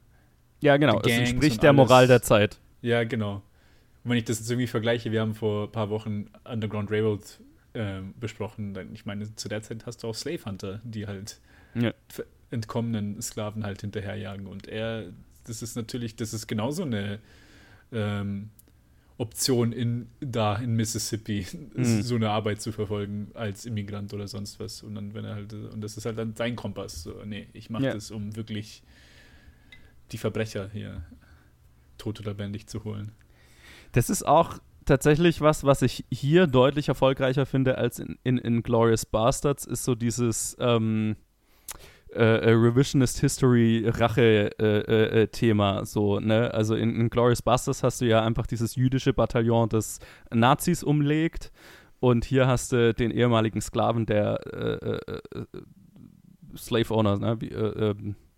[0.61, 0.99] Ja, genau.
[1.01, 2.59] Es entspricht der Moral der Zeit.
[2.81, 3.41] Ja, genau.
[4.03, 7.21] Und wenn ich das jetzt irgendwie vergleiche, wir haben vor ein paar Wochen Underground Railroad
[7.73, 11.39] äh, besprochen, ich meine, zu der Zeit hast du auch Slave Hunter, die halt
[11.75, 11.93] ja.
[12.51, 14.47] entkommenen Sklaven halt hinterherjagen.
[14.47, 15.11] Und er,
[15.45, 17.19] das ist natürlich, das ist genauso eine
[17.91, 18.49] ähm,
[19.17, 21.45] Option in da in Mississippi,
[21.75, 22.01] mhm.
[22.01, 24.81] so eine Arbeit zu verfolgen als Immigrant oder sonst was.
[24.81, 27.03] Und dann, wenn er halt, und das ist halt dann sein Kompass.
[27.03, 27.93] So, nee, ich mache ja.
[27.93, 28.81] das, um wirklich
[30.11, 31.03] die Verbrecher hier
[31.97, 33.11] tot oder lebendig zu holen.
[33.91, 34.59] Das ist auch
[34.89, 39.83] tatsächlich was, was ich hier deutlich erfolgreicher finde als in, in, in Glorious Bastards, ist
[39.83, 41.15] so dieses ähm,
[42.13, 45.77] äh, äh Revisionist History Rache-Thema.
[45.77, 46.53] Äh, äh, so, ne?
[46.53, 49.99] Also in, in Glorious Bastards hast du ja einfach dieses jüdische Bataillon, das
[50.31, 51.51] Nazis umlegt.
[51.99, 55.45] Und hier hast du den ehemaligen Sklaven, der äh, äh,
[56.57, 57.39] Slave Owner, ne?
[57.39, 57.49] Wie,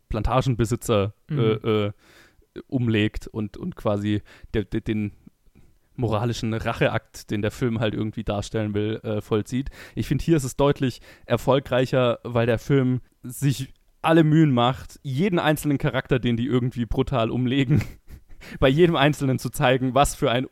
[0.09, 1.93] Plantagenbesitzer mhm
[2.67, 4.21] umlegt und, und quasi
[4.53, 5.11] der, der, den
[6.01, 9.69] moralischen Racheakt, den der Film halt irgendwie darstellen will, äh, vollzieht.
[9.95, 15.39] Ich finde, hier ist es deutlich erfolgreicher, weil der Film sich alle Mühen macht, jeden
[15.39, 17.83] einzelnen Charakter, den die irgendwie brutal umlegen,
[18.59, 20.47] bei jedem Einzelnen zu zeigen, was für ein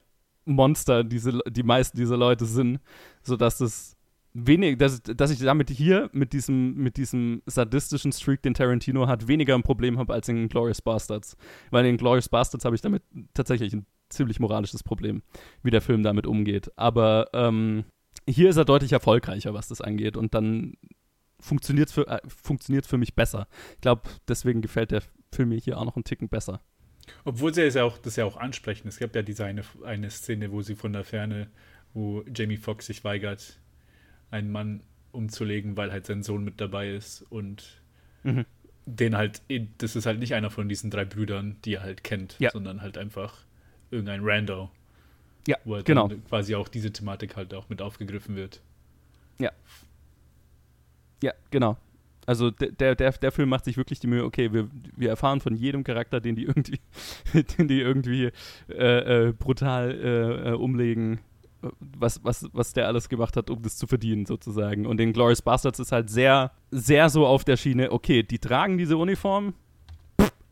[0.46, 2.80] Monster diese, die meisten dieser Leute sind,
[3.24, 3.98] sodass es
[4.34, 9.28] wenig, dass, dass ich damit hier mit diesem, mit diesem sadistischen Streak, den Tarantino hat,
[9.28, 11.36] weniger ein Problem habe als in Glorious Bastards.
[11.72, 15.22] Weil in Glorious Bastards habe ich damit tatsächlich ein ziemlich moralisches Problem,
[15.64, 16.72] wie der Film damit umgeht.
[16.76, 17.86] Aber ähm,
[18.28, 20.18] hier ist er deutlich erfolgreicher, was das angeht.
[20.18, 20.76] Und dann
[21.40, 23.48] funktioniert es für, äh, für mich besser.
[23.76, 25.04] Ich glaube, deswegen gefällt der
[25.34, 26.62] Film mir hier auch noch einen Ticken besser.
[27.24, 28.88] Obwohl sie ja auch, das ja auch ansprechen.
[28.88, 31.50] Es gab ja diese eine, eine Szene, wo sie von der Ferne,
[31.94, 33.60] wo Jamie Foxx sich weigert,
[34.32, 37.82] einen Mann umzulegen, weil halt sein Sohn mit dabei ist und
[38.24, 38.46] mhm.
[38.86, 39.42] den halt,
[39.80, 42.52] das ist halt nicht einer von diesen drei Brüdern, die er halt kennt, ja.
[42.52, 43.46] sondern halt einfach
[43.92, 44.70] irgendein Rando.
[45.48, 46.10] Ja, wo halt genau.
[46.28, 48.62] quasi auch diese Thematik halt auch mit aufgegriffen wird.
[49.40, 49.52] Ja.
[51.24, 51.78] Ja, genau.
[52.26, 55.56] Also der, der, der Film macht sich wirklich die Mühe, okay, wir, wir erfahren von
[55.56, 56.80] jedem Charakter, den die irgendwie,
[57.58, 58.32] den die irgendwie
[58.70, 61.20] äh, äh, brutal äh, äh umlegen,
[61.80, 64.86] was, was, was der alles gemacht hat, um das zu verdienen, sozusagen.
[64.86, 68.78] Und in Glorious Bastards ist halt sehr, sehr so auf der Schiene, okay, die tragen
[68.78, 69.54] diese Uniform,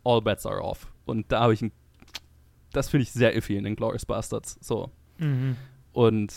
[0.04, 0.92] all bets are off.
[1.06, 1.72] Und da habe ich ein,
[2.78, 4.58] das finde ich sehr iffy in den Glorious Bastards.
[4.62, 4.92] So.
[5.18, 5.58] Mhm.
[5.94, 6.34] Und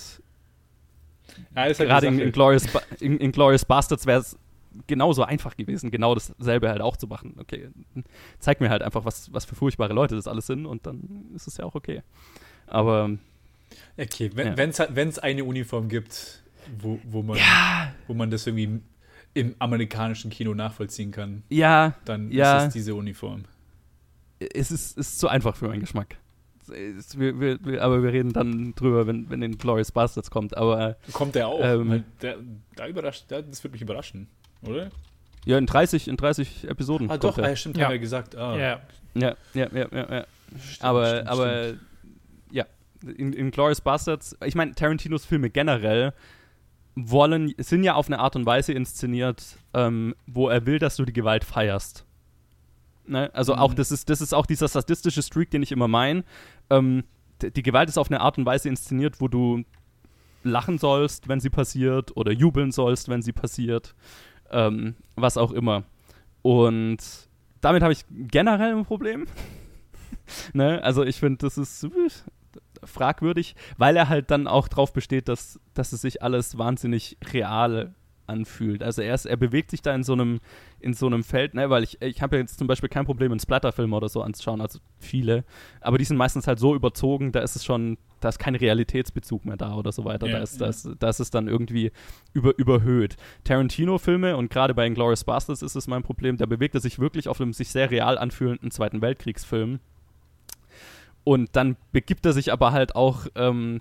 [1.55, 2.65] ja, halt gerade in, in, Glorious,
[2.99, 4.39] in, in Glorious Bastards wäre es
[4.87, 7.37] genauso einfach gewesen, genau dasselbe halt auch zu machen.
[7.39, 7.69] Okay,
[8.39, 11.47] zeig mir halt einfach, was, was für furchtbare Leute das alles sind und dann ist
[11.47, 12.03] es ja auch okay.
[12.67, 13.11] Aber
[13.97, 14.89] Okay, wenn es ja.
[14.91, 16.43] Wenn's eine Uniform gibt,
[16.79, 17.93] wo, wo, man, ja.
[18.07, 18.81] wo man das irgendwie
[19.35, 22.59] im amerikanischen Kino nachvollziehen kann, ja, dann ja.
[22.59, 23.45] ist es diese Uniform.
[24.39, 26.17] Es ist, ist zu einfach für meinen Geschmack.
[26.73, 30.57] Es, wir, wir, aber wir reden dann drüber, wenn, wenn den Glorious Bastards kommt.
[30.57, 31.61] Aber, kommt der auch?
[31.63, 32.37] Ähm, der,
[32.77, 34.29] da überrascht, der, das wird mich überraschen,
[34.63, 34.91] oder?
[35.45, 37.11] Ja, in 30, in 30 Episoden.
[37.11, 37.87] Ah, doch, ah, stimmt, ja.
[37.87, 38.37] haben wir gesagt.
[38.37, 38.57] Ah.
[38.57, 38.81] Ja.
[39.15, 40.15] Ja, ja, ja, ja.
[40.15, 40.27] ja.
[40.59, 41.81] Stimmt, aber, stimmt, aber stimmt
[43.03, 46.13] in, in Glorious Bastards, ich meine, Tarantinos Filme generell
[46.95, 51.05] wollen, sind ja auf eine Art und Weise inszeniert, ähm, wo er will, dass du
[51.05, 52.05] die Gewalt feierst.
[53.07, 53.31] Ne?
[53.33, 53.61] Also mhm.
[53.61, 56.25] auch, das ist, das ist auch dieser sadistische Streak, den ich immer meine.
[56.71, 57.05] Ähm,
[57.43, 59.65] die Gewalt ist auf eine Art und Weise inszeniert, wo du
[60.43, 63.95] lachen sollst, wenn sie passiert, oder jubeln sollst, wenn sie passiert.
[64.51, 65.85] Ähm, was auch immer.
[66.43, 66.99] Und
[67.61, 69.27] damit habe ich generell ein Problem.
[70.53, 70.83] ne?
[70.83, 71.87] Also ich finde, das ist
[72.83, 77.95] fragwürdig, weil er halt dann auch drauf besteht, dass, dass es sich alles wahnsinnig real
[78.31, 78.83] anfühlt.
[78.83, 80.41] Also er, ist, er bewegt sich da in so einem,
[80.81, 83.33] in so einem Feld, ne, weil ich, ich habe ja jetzt zum Beispiel kein Problem,
[83.33, 85.45] einen Splatterfilm oder so anzuschauen, also viele,
[85.81, 89.45] aber die sind meistens halt so überzogen, da ist es schon, da ist kein Realitätsbezug
[89.45, 90.27] mehr da oder so weiter.
[90.27, 90.67] Ja, da, ist, ja.
[90.67, 91.93] da, ist, da ist es dann irgendwie
[92.33, 93.17] über, überhöht.
[93.45, 97.29] Tarantino-Filme und gerade bei Inglourious Basterds ist es mein Problem, da bewegt er sich wirklich
[97.29, 99.81] auf einem sich sehr real anfühlenden Zweiten Weltkriegsfilm.
[101.25, 103.81] Und dann begibt er sich aber halt auch, ähm,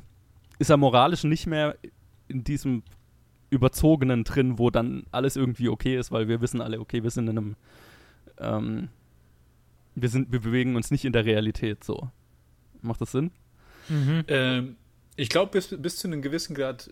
[0.60, 1.76] ist er moralisch nicht mehr
[2.28, 2.84] in diesem
[3.50, 7.28] Überzogenen drin, wo dann alles irgendwie okay ist, weil wir wissen alle, okay, wir sind
[7.28, 7.56] in einem,
[8.38, 8.90] ähm,
[9.96, 12.10] wir sind, wir bewegen uns nicht in der Realität so.
[12.82, 13.32] Macht das Sinn?
[13.90, 14.24] Mhm.
[14.28, 14.76] Ähm,
[15.16, 16.90] ich glaube, bis, bis zu einem gewissen Grad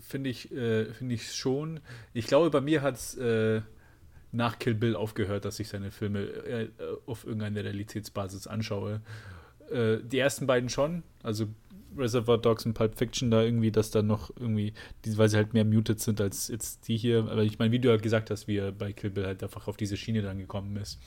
[0.00, 1.80] finde ich äh, finde ich schon.
[2.12, 3.62] Ich glaube, bei mir hat es äh,
[4.32, 6.68] nach Kill Bill aufgehört, dass ich seine Filme äh,
[7.06, 9.00] auf irgendeiner Realitätsbasis anschaue.
[9.70, 11.48] Äh, die ersten beiden schon, also
[11.96, 14.72] Reservoir Dogs und Pulp Fiction da irgendwie, dass dann noch irgendwie,
[15.04, 17.28] die, weil sie halt mehr muted sind als jetzt die hier.
[17.30, 19.68] Aber ich meine, wie du halt gesagt hast, wie er bei Kill Bill halt einfach
[19.68, 20.98] auf diese Schiene dann gekommen ist.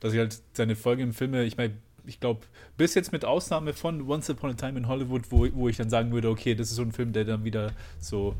[0.00, 1.74] Dass ich halt seine folgenden Filme, ich meine,
[2.06, 2.40] ich glaube,
[2.76, 5.90] bis jetzt mit Ausnahme von Once Upon a Time in Hollywood, wo, wo ich dann
[5.90, 8.34] sagen würde, okay, das ist so ein Film, der dann wieder so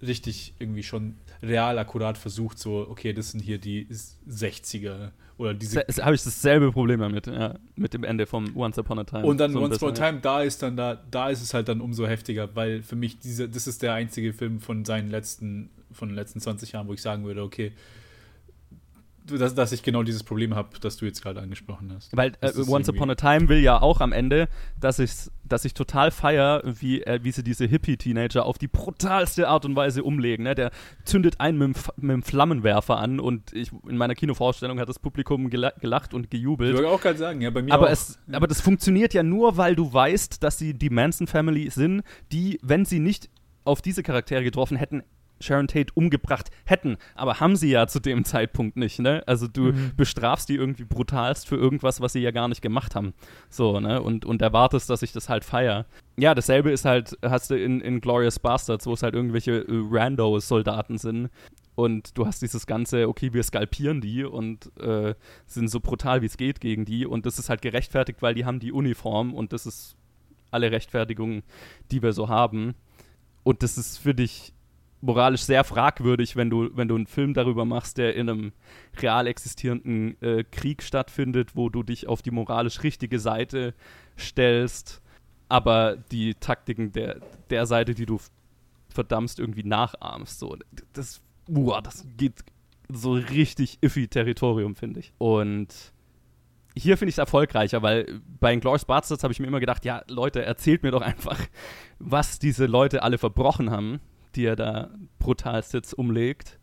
[0.00, 3.86] richtig irgendwie schon real akkurat versucht, so, okay, das sind hier die
[4.28, 5.80] 60er oder diese.
[5.80, 9.24] Habe ich dasselbe Problem damit, ja, mit dem Ende vom Once Upon a Time.
[9.24, 11.68] Und dann so Once Upon a Time, da ist dann da, da ist es halt
[11.68, 15.70] dann umso heftiger, weil für mich diese, das ist der einzige Film von seinen letzten,
[15.92, 17.72] von den letzten 20 Jahren, wo ich sagen würde, okay,
[19.36, 22.16] dass, dass ich genau dieses Problem habe, das du jetzt gerade angesprochen hast.
[22.16, 24.48] Weil äh, Once Upon a Time will ja auch am Ende,
[24.80, 25.12] dass ich,
[25.44, 29.76] dass ich total feier, wie, äh, wie sie diese Hippie-Teenager auf die brutalste Art und
[29.76, 30.44] Weise umlegen.
[30.44, 30.54] Ne?
[30.54, 30.70] Der
[31.04, 35.50] zündet einen mit, mit dem Flammenwerfer an und ich, in meiner Kinovorstellung hat das Publikum
[35.50, 36.70] gelacht und gejubelt.
[36.70, 37.90] Ich würde auch gerade sagen, ja, bei mir aber auch.
[37.90, 42.02] Es, aber das funktioniert ja nur, weil du weißt, dass sie die Manson Family sind,
[42.32, 43.30] die, wenn sie nicht
[43.64, 45.02] auf diese Charaktere getroffen hätten,
[45.40, 46.96] Sharon Tate umgebracht hätten.
[47.14, 49.22] Aber haben sie ja zu dem Zeitpunkt nicht, ne?
[49.26, 49.92] Also du mhm.
[49.96, 53.14] bestrafst die irgendwie brutalst für irgendwas, was sie ja gar nicht gemacht haben.
[53.50, 54.02] So, ne?
[54.02, 55.86] Und, und erwartest, dass ich das halt feier.
[56.16, 59.64] Ja, dasselbe ist halt, hast du in, in Glorious Bastards, wo es halt irgendwelche äh,
[59.68, 61.30] Rando-Soldaten sind.
[61.78, 65.14] Und du hast dieses ganze, okay, wir skalpieren die und äh,
[65.46, 67.06] sind so brutal wie es geht gegen die.
[67.06, 69.96] Und das ist halt gerechtfertigt, weil die haben die Uniform und das ist
[70.50, 71.44] alle Rechtfertigungen,
[71.92, 72.74] die wir so haben.
[73.44, 74.52] Und das ist für dich
[75.00, 78.52] moralisch sehr fragwürdig, wenn du, wenn du einen Film darüber machst, der in einem
[79.00, 83.74] real existierenden äh, Krieg stattfindet, wo du dich auf die moralisch richtige Seite
[84.18, 85.00] stellst,
[85.48, 87.20] aber die Taktiken der,
[87.50, 88.18] der Seite, die du
[88.88, 90.38] verdammst, irgendwie nachahmst.
[90.38, 90.56] So,
[90.92, 92.44] das, uah, das geht
[92.88, 95.12] so richtig iffy Territorium, finde ich.
[95.18, 95.92] Und
[96.74, 100.02] hier finde ich es erfolgreicher, weil bei Inglourious Bastards habe ich mir immer gedacht, ja,
[100.08, 101.38] Leute, erzählt mir doch einfach,
[101.98, 104.00] was diese Leute alle verbrochen haben
[104.36, 106.58] die er da brutal jetzt umlegt.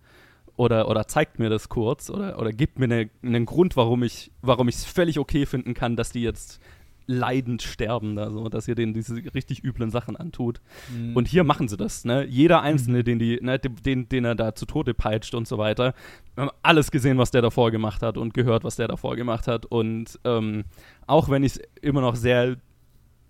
[0.57, 4.31] Oder, oder zeigt mir das kurz oder, oder gibt mir eine, einen Grund, warum ich
[4.41, 6.61] warum es völlig okay finden kann, dass die jetzt
[7.07, 10.61] leidend sterben, also, dass ihr denen diese richtig üblen Sachen antut.
[10.91, 11.15] Mhm.
[11.15, 12.25] Und hier machen sie das, ne?
[12.25, 13.03] Jeder Einzelne, mhm.
[13.03, 15.93] den, die, ne, den, den er da zu Tode peitscht und so weiter.
[16.35, 19.47] Wir haben alles gesehen, was der davor gemacht hat und gehört, was der davor gemacht
[19.47, 19.65] hat.
[19.65, 20.65] Und ähm,
[21.05, 22.57] auch wenn ich es immer noch sehr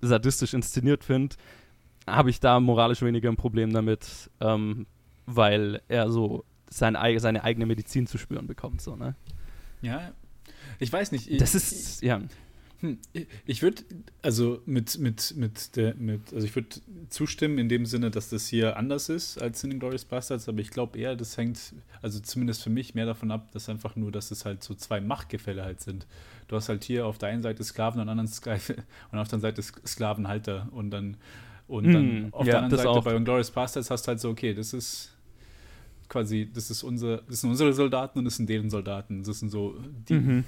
[0.01, 1.35] sadistisch inszeniert finde,
[2.07, 4.85] habe ich da moralisch weniger ein Problem damit, ähm,
[5.25, 8.81] weil er so sein, seine eigene Medizin zu spüren bekommt.
[8.81, 9.15] So, ne?
[9.81, 10.11] Ja,
[10.79, 11.29] ich weiß nicht.
[11.29, 12.21] Ich, das ist, ja.
[12.81, 12.99] Hm,
[13.45, 13.83] ich würde,
[14.21, 16.69] also mit, mit, mit der, mit, also ich würde
[17.09, 20.59] zustimmen in dem Sinne, dass das hier anders ist als in den Glorious Bastards, aber
[20.59, 24.11] ich glaube eher, das hängt, also zumindest für mich, mehr davon ab, dass einfach nur,
[24.11, 26.05] dass es halt so zwei Machtgefälle halt sind.
[26.47, 28.53] Du hast halt hier auf der einen Seite Sklaven und, anderen Skla
[29.11, 31.17] und auf der anderen Seite Sklavenhalter und dann
[31.67, 33.03] und dann mm, auf ja, der anderen Seite auch.
[33.03, 35.15] bei Glorious Bastards hast du halt so, okay, das ist
[36.07, 39.23] quasi, das ist unser, das sind unsere Soldaten und das sind deren Soldaten.
[39.23, 39.75] Das sind so,
[40.07, 40.43] die, mhm.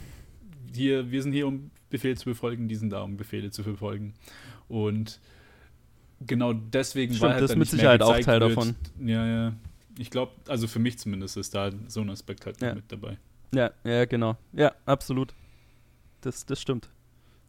[0.74, 4.14] hier, wir sind hier, um Befehle zu befolgen, die sind da, um Befehle zu befolgen.
[4.68, 5.20] Und
[6.26, 8.52] genau deswegen Stimmt, war halt das mit Sicherheit auch Teil wird.
[8.52, 8.76] davon.
[9.00, 9.54] Ja, ja.
[9.98, 12.76] Ich glaube, also für mich zumindest ist da so ein Aspekt halt ja.
[12.76, 13.18] mit dabei.
[13.54, 14.38] Ja, ja, genau.
[14.54, 15.34] Ja, absolut.
[16.22, 16.90] Das, das stimmt.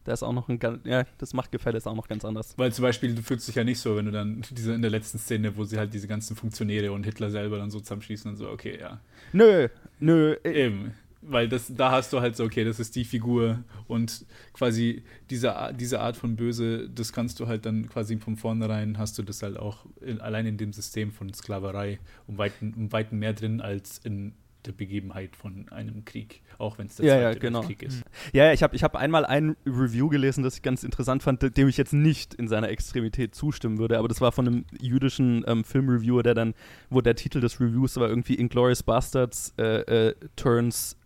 [0.09, 2.57] Da ist auch noch ein ganz, ja, das Machtgefälle ist auch noch ganz anders.
[2.57, 4.89] Weil zum Beispiel, du fühlst dich ja nicht so, wenn du dann diese in der
[4.89, 8.35] letzten Szene, wo sie halt diese ganzen Funktionäre und Hitler selber dann so zusammenschießen und
[8.35, 8.99] so, okay, ja.
[9.33, 9.67] Nö,
[9.99, 10.33] nö.
[10.43, 10.95] Äh, Eben.
[11.21, 15.53] Weil das, da hast du halt so, okay, das ist die Figur und quasi diese,
[15.79, 19.43] diese Art von Böse, das kannst du halt dann quasi von vornherein, hast du das
[19.43, 23.61] halt auch in, allein in dem System von Sklaverei um weiten, um weiten mehr drin
[23.61, 24.33] als in
[24.65, 27.59] der Begebenheit von einem Krieg, auch wenn es der Ja, Zweite ja, genau.
[27.59, 28.03] Weltkrieg ist.
[28.33, 31.55] Ja, ja, ich habe ich hab einmal ein Review gelesen, das ich ganz interessant fand,
[31.57, 35.43] dem ich jetzt nicht in seiner Extremität zustimmen würde, aber das war von einem jüdischen
[35.47, 36.53] ähm, Filmreviewer, der dann,
[36.89, 40.97] wo der Titel des Reviews war irgendwie Inglourious Bastards äh, äh, turns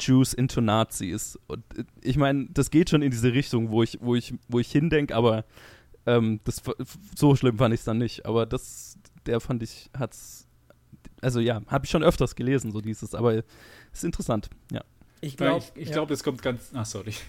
[0.00, 1.38] Jews into Nazis.
[1.46, 4.58] Und äh, ich meine, das geht schon in diese Richtung, wo ich, wo ich, wo
[4.58, 5.44] ich hindenke, aber
[6.06, 6.62] ähm, das,
[7.16, 8.26] so schlimm fand ich es dann nicht.
[8.26, 10.46] Aber das, der fand ich, hat's
[11.20, 13.42] also ja, habe ich schon öfters gelesen, so dieses, aber
[13.92, 14.82] ist interessant, ja.
[15.20, 16.70] Ich glaube, ich, ich glaube, das kommt ganz.
[16.74, 17.14] Ach, sorry.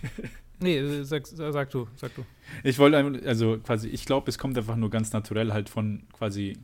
[0.58, 2.24] Nee, äh, sag, sag du, sag du.
[2.64, 6.04] Ich wollte einfach, also quasi, ich glaube, es kommt einfach nur ganz naturell halt von
[6.14, 6.58] quasi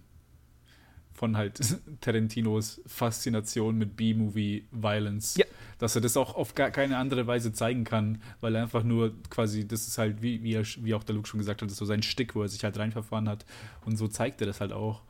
[1.14, 1.60] von halt
[2.02, 5.46] Tarantinos Faszination mit B-Movie Violence, Ja.
[5.78, 9.14] dass er das auch auf gar keine andere Weise zeigen kann, weil er einfach nur
[9.30, 11.74] quasi, das ist halt, wie, wie, er, wie auch der Luke schon gesagt hat, das
[11.74, 13.46] ist so sein Stick, wo er sich halt reinverfahren hat
[13.86, 15.04] und so zeigt er das halt auch.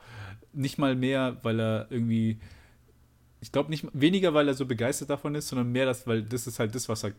[0.54, 2.38] Nicht mal mehr, weil er irgendwie,
[3.39, 6.47] ich glaube nicht, weniger, weil er so begeistert davon ist, sondern mehr, dass, weil das
[6.47, 7.14] ist halt das, was er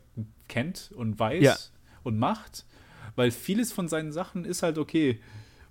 [0.48, 1.56] kennt und weiß Ja.
[2.02, 2.64] und macht,
[3.16, 5.18] weil vieles von seinen Sachen ist halt okay.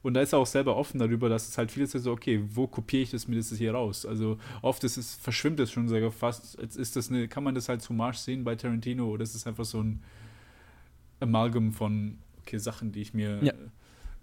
[0.03, 2.43] Und da ist er auch selber offen darüber, dass es halt vieles ist so, okay,
[2.47, 4.03] wo kopiere ich das mir das hier raus?
[4.03, 6.57] Also oft ist es, verschwimmt es schon sogar fast.
[6.59, 9.35] Jetzt ist das eine, kann man das halt zu Marsch sehen bei Tarantino oder ist
[9.35, 10.01] es einfach so ein
[11.19, 13.53] Amalgam von okay, Sachen, die ich mir Ja.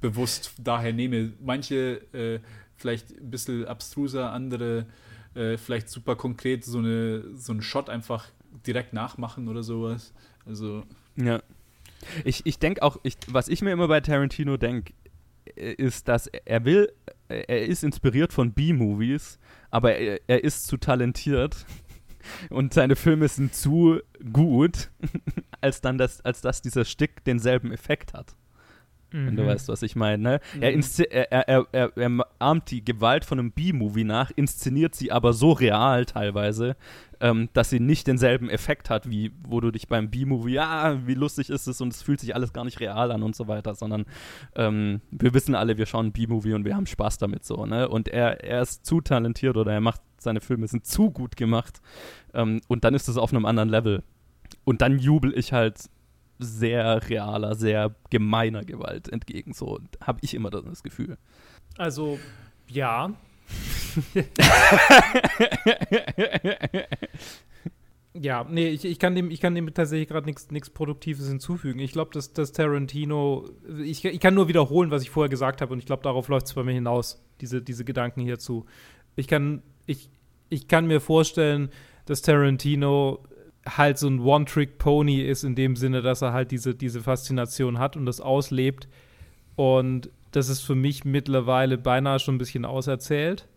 [0.01, 1.32] bewusst daher nehme.
[1.41, 2.41] Manche äh,
[2.78, 4.86] vielleicht ein bisschen abstruser, andere
[5.34, 8.26] äh, vielleicht super konkret so eine so einen Shot einfach
[8.66, 10.12] direkt nachmachen oder sowas.
[10.46, 10.84] Also
[11.16, 11.42] Ja.
[12.24, 14.92] Ich, ich denke auch, ich, was ich mir immer bei Tarantino denke,
[15.56, 16.92] ist, dass er will,
[17.28, 19.38] er ist inspiriert von B-Movies,
[19.70, 21.66] aber er, er ist zu talentiert
[22.50, 24.00] und seine Filme sind zu
[24.32, 24.90] gut,
[25.60, 28.36] als dann das, als dass dieser Stick denselben Effekt hat.
[29.11, 29.46] Wenn du Mhm.
[29.46, 30.22] weißt, was ich meine.
[30.22, 30.40] Ne?
[30.61, 30.82] Er, Mhm.
[31.11, 35.52] er, er, er, er, ahmt die Gewalt von einem B-Movie nach, inszeniert sie aber so
[35.52, 36.76] real teilweise,
[37.20, 41.14] ähm, dass sie nicht denselben Effekt hat, wie wo du dich beim B-Movie, ja, wie
[41.14, 43.74] lustig ist es und es fühlt sich alles gar nicht real an und so weiter,
[43.74, 44.04] sondern
[44.54, 47.64] ähm, wir wissen alle, wir schauen B-Movie und wir haben Spaß damit so.
[47.64, 47.88] Ne?
[47.88, 51.80] Und er, er ist zu talentiert oder er macht, seine Filme sind zu gut gemacht
[52.34, 54.02] ähm, und dann ist es auf einem anderen Level.
[54.64, 55.88] Und dann jubel ich halt
[56.39, 59.53] sehr realer, sehr gemeiner Gewalt entgegen.
[59.53, 61.18] So habe ich immer das Gefühl.
[61.76, 62.18] Also,
[62.68, 63.12] ja.
[68.14, 71.78] ja, nee, ich, ich, kann dem, ich kann dem tatsächlich gerade nichts Produktives hinzufügen.
[71.80, 73.49] Ich glaube, dass, dass Tarantino,
[73.82, 76.47] ich, ich kann nur wiederholen, was ich vorher gesagt habe, und ich glaube, darauf läuft
[76.47, 78.66] es bei mir hinaus, diese, diese Gedanken hierzu.
[79.16, 80.11] Ich kann, ich,
[80.49, 81.70] ich kann mir vorstellen,
[82.07, 83.24] dass Tarantino
[83.76, 87.96] halt so ein One-Trick-Pony ist, in dem Sinne, dass er halt diese, diese Faszination hat
[87.96, 88.88] und das auslebt.
[89.56, 93.48] Und das ist für mich mittlerweile beinahe schon ein bisschen auserzählt.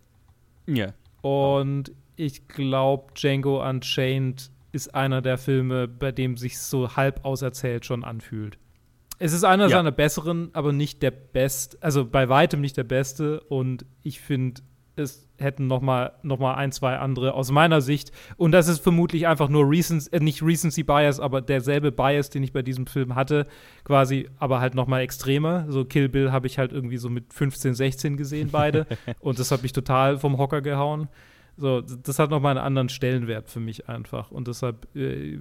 [0.68, 0.94] Ja.
[1.22, 7.86] Und ich glaube, Django Unchained ist einer der Filme, bei dem sich so halb auserzählt
[7.86, 8.58] schon anfühlt.
[9.20, 9.78] Es ist einer Ja.
[9.78, 13.42] seiner besseren, aber nicht der beste, also bei weitem nicht der beste.
[13.42, 14.62] Und ich finde,
[14.96, 18.12] es hätten noch mal, noch mal ein, zwei andere aus meiner Sicht.
[18.38, 22.44] Und das ist vermutlich einfach nur Recency, äh, nicht Recency Bias, aber derselbe Bias, den
[22.44, 23.48] ich bei diesem Film hatte,
[23.84, 25.66] quasi, aber halt noch mal extremer.
[25.70, 28.88] So Kill Bill habe ich halt irgendwie so mit 15, 16 gesehen, beide.
[29.20, 31.10] und das hat mich total vom Hocker gehauen.
[31.58, 34.32] So, das hat noch mal einen anderen Stellenwert für mich einfach.
[34.32, 35.40] Und deshalb äh,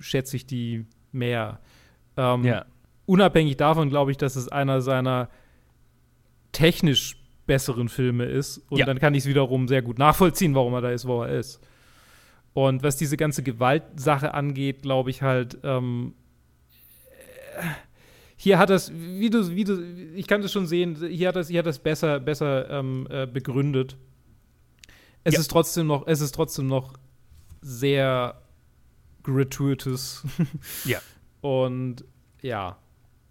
[0.00, 1.60] schätze ich die mehr.
[2.16, 2.64] Ähm, Ja.
[3.06, 5.28] Unabhängig davon glaube ich, dass es einer seiner
[6.52, 7.17] technisch
[7.48, 8.58] besseren Filme ist.
[8.70, 8.86] Und Ja.
[8.86, 11.60] dann kann ich es wiederum sehr gut nachvollziehen, warum er da ist, wo er ist.
[12.54, 16.14] Und was diese ganze Gewaltsache angeht, glaube ich halt, ähm,
[17.58, 17.64] äh,
[18.36, 19.82] hier hat das, wie du, wie du,
[20.14, 23.26] ich kann das schon sehen, hier hat das, hier hat das besser, besser ähm, äh,
[23.26, 23.96] begründet.
[25.24, 25.40] Es Ja.
[25.40, 26.94] ist trotzdem noch, es ist trotzdem noch
[27.60, 28.40] sehr
[29.24, 30.24] gratuitous.
[30.84, 31.00] Ja.
[31.40, 32.04] Und
[32.42, 32.78] ja.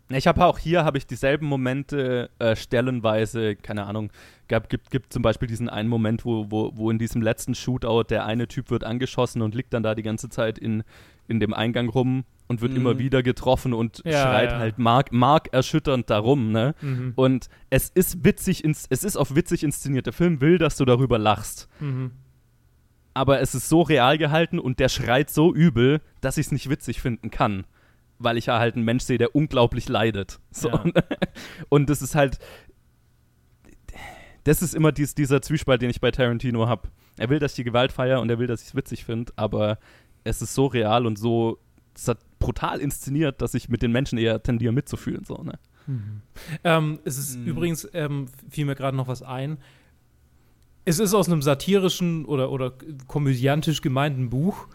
[0.10, 4.10] Ich habe auch hier habe ich dieselben Momente äh, stellenweise, keine Ahnung,
[4.48, 8.04] gab, gibt, gibt zum Beispiel diesen einen Moment, wo, wo, wo in diesem letzten Shootout
[8.10, 10.84] der eine Typ wird angeschossen und liegt dann da die ganze Zeit in,
[11.28, 12.78] in dem Eingang rum und wird Mhm.
[12.78, 14.60] immer wieder getroffen und Ja, schreit ja.
[14.60, 16.74] halt mark, markerschütternd darum, ne?
[16.80, 17.12] Mhm.
[17.18, 20.06] Und es ist witzig, ins, es ist auch witzig inszeniert.
[20.06, 21.68] Der Film will, dass du darüber lachst.
[21.82, 22.12] Mhm.
[23.14, 26.70] aber es ist so real gehalten und der schreit so übel, dass ich es nicht
[26.70, 27.66] witzig finden kann.
[28.20, 30.40] Weil ich ja halt einen Mensch sehe, der unglaublich leidet.
[30.52, 30.70] So.
[30.70, 30.84] Ja.
[31.70, 32.40] Und das ist halt.
[34.44, 36.90] Das ist immer dies, dieser Zwiespalt, den ich bei Tarantino habe.
[37.18, 39.34] Er will, dass ich die Gewalt feiere und er will, dass ich es witzig finde,
[39.36, 39.78] aber
[40.24, 41.58] es ist so real und so
[42.40, 45.26] brutal inszeniert, dass ich mit den Menschen eher tendiere mitzufühlen.
[45.26, 45.60] So, ne?
[46.64, 47.48] Ähm, es ist Mhm.
[47.48, 49.58] übrigens, ähm, fiel mir gerade noch was ein.
[50.86, 52.72] es ist aus einem satirischen oder, oder
[53.08, 54.68] komödiantisch gemeinten Buch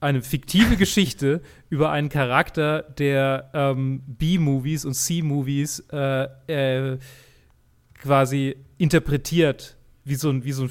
[0.00, 1.40] eine fiktive Geschichte
[1.70, 6.98] über einen Charakter, der ähm, B-Movies und C-Movies äh, äh,
[8.00, 10.68] quasi interpretiert, wie so ein, wie so ein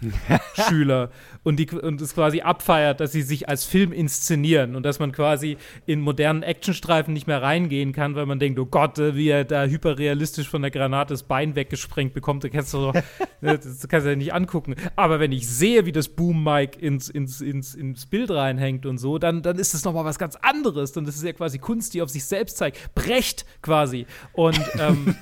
[0.54, 1.10] Filmschüler.
[1.42, 5.12] und, die, und es quasi abfeiert, dass sie sich als Film inszenieren und dass man
[5.12, 9.28] quasi in modernen Actionstreifen nicht mehr reingehen kann, weil man denkt, oh Gott, äh, wie
[9.28, 13.02] er da hyperrealistisch von der Granate das Bein weggesprengt bekommt, das kannst du, ne,
[13.40, 14.74] das kannst du ja nicht angucken.
[14.96, 19.18] Aber wenn ich sehe, wie das Boom-Mic ins, ins, ins, ins Bild reinhängt und so,
[19.18, 20.92] dann, dann ist das nochmal was ganz anderes.
[20.92, 22.94] Dann ist es ja quasi Kunst, die auf sich selbst zeigt.
[22.94, 24.06] Brecht quasi.
[24.32, 25.14] Und, ähm,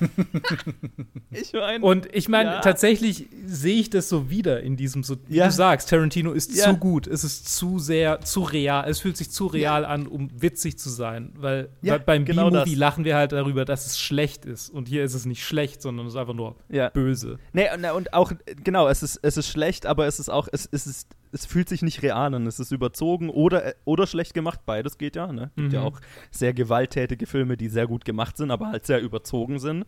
[1.31, 1.83] ich meine.
[1.83, 2.59] Und ich meine, ja.
[2.61, 5.45] tatsächlich sehe ich das so wieder in diesem, so, wie Ja.
[5.47, 6.65] du sagst, Tarantino ist Ja.
[6.65, 7.07] zu gut.
[7.07, 8.87] Es ist zu sehr, zu real.
[8.89, 11.33] Es fühlt sich zu real an, um witzig zu sein.
[11.37, 14.69] Weil Ja, bei, beim genau B-Movie lachen wir halt darüber, dass es schlecht ist.
[14.69, 16.89] Und hier ist es nicht schlecht, sondern es ist einfach nur Ja.
[16.89, 17.37] böse.
[17.51, 17.65] Nee,
[17.95, 18.31] und, auch,
[18.63, 21.67] genau, es ist, es ist schlecht, aber es ist auch, es, es ist, es fühlt
[21.69, 22.47] sich nicht real an.
[22.47, 24.61] Es ist überzogen oder, oder schlecht gemacht.
[24.65, 25.51] Beides geht ja, ne?
[25.55, 25.85] Gibt ja Mhm.
[25.87, 25.99] auch
[26.31, 29.85] sehr gewalttätige Filme, die sehr gut gemacht sind, aber halt sehr überzogen sind.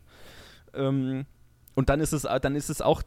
[0.74, 1.26] Ähm,
[1.76, 3.02] und dann ist es, dann ist es auch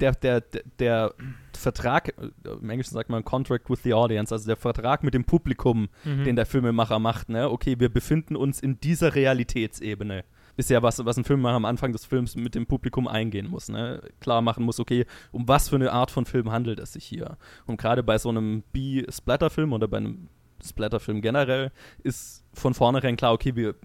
[0.00, 1.14] der, der, der, der
[1.56, 5.24] Vertrag, äh, im Englischen sagt man Contract with the Audience, also der Vertrag mit dem
[5.24, 6.24] Publikum, Mhm.
[6.24, 7.50] den der Filmemacher macht, ne?
[7.50, 10.24] Okay, wir befinden uns in dieser Realitätsebene.
[10.56, 13.68] Ist ja was, was ein Filmemacher am Anfang des Films mit dem Publikum eingehen muss,
[13.68, 14.02] ne?
[14.20, 17.36] Klar machen muss, okay, um was für eine Art von Film handelt es sich hier?
[17.66, 20.28] Und gerade bei so einem B-Splatter-Film oder bei einem
[20.64, 21.70] Splatter-Film generell
[22.02, 23.76] ist von vornherein klar, okay, wir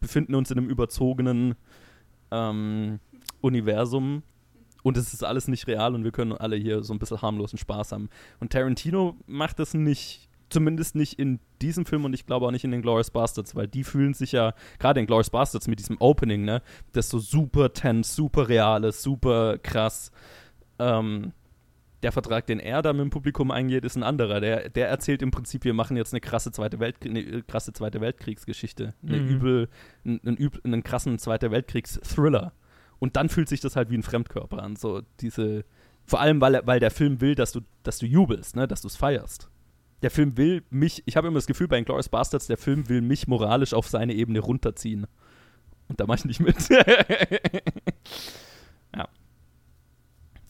[0.00, 1.54] befinden uns in einem überzogenen
[2.30, 3.00] ähm,
[3.40, 4.22] Universum
[4.84, 7.58] und es ist alles nicht real und wir können alle hier so ein bisschen harmlosen
[7.58, 8.08] Spaß haben.
[8.38, 12.64] Und Tarantino macht das nicht, zumindest nicht in diesem Film und ich glaube auch nicht
[12.64, 15.96] in den Glorious Bastards, weil die fühlen sich ja, gerade in Glorious Bastards mit diesem
[16.00, 16.62] Opening, ne,
[16.92, 20.12] das so super tense, super real ist, super krass.
[20.78, 21.32] Ähm,
[22.02, 24.38] der Vertrag, den er da mit dem Publikum eingeht, ist ein anderer.
[24.40, 28.02] Der, der erzählt im Prinzip, wir machen jetzt eine krasse Zweite, Weltkrieg, eine krasse Zweite
[28.02, 28.92] Weltkriegsgeschichte.
[29.02, 29.28] Eine Mhm.
[29.28, 29.68] übel,
[30.04, 32.52] einen, einen, üb- einen krassen Zweite Weltkriegs-Thriller.
[33.04, 34.76] Und dann fühlt sich das halt wie ein Fremdkörper an.
[34.76, 35.66] So diese,
[36.06, 38.66] vor allem, weil, weil der Film will, dass du, dass du jubelst, ne?
[38.66, 39.50] dass du es feierst.
[40.00, 43.02] Der Film will mich, ich habe immer das Gefühl bei Inglourious Bastards, der Film will
[43.02, 45.06] mich moralisch auf seine Ebene runterziehen.
[45.90, 46.56] Und da mache ich nicht mit.
[48.96, 49.06] ja.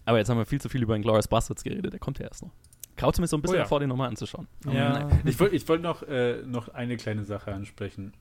[0.05, 2.45] Aber jetzt haben wir viel zu viel über Inglourious Bastards geredet, der kommt ja erst
[2.45, 2.53] noch.
[2.95, 3.65] Kraut mir so ein bisschen Oh ja.
[3.65, 4.47] davor, den nochmal anzuschauen.
[4.73, 5.09] Ja.
[5.25, 8.13] Ich wollte ich wollt noch, äh, noch eine kleine Sache ansprechen.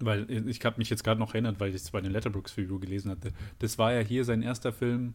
[0.00, 2.78] Weil ich habe mich jetzt gerade noch erinnert, weil ich es bei den Letterbrooks Review
[2.78, 3.32] gelesen hatte.
[3.58, 5.14] Das war ja hier sein erster Film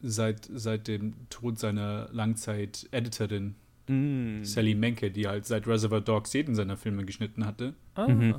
[0.00, 3.54] seit, seit dem Tod seiner Langzeit-Editorin
[3.88, 4.44] Mm.
[4.44, 8.36] Sally Menke, die halt seit Reservoir Dogs jeden seiner Filme geschnitten hatte, Ah, Mhm.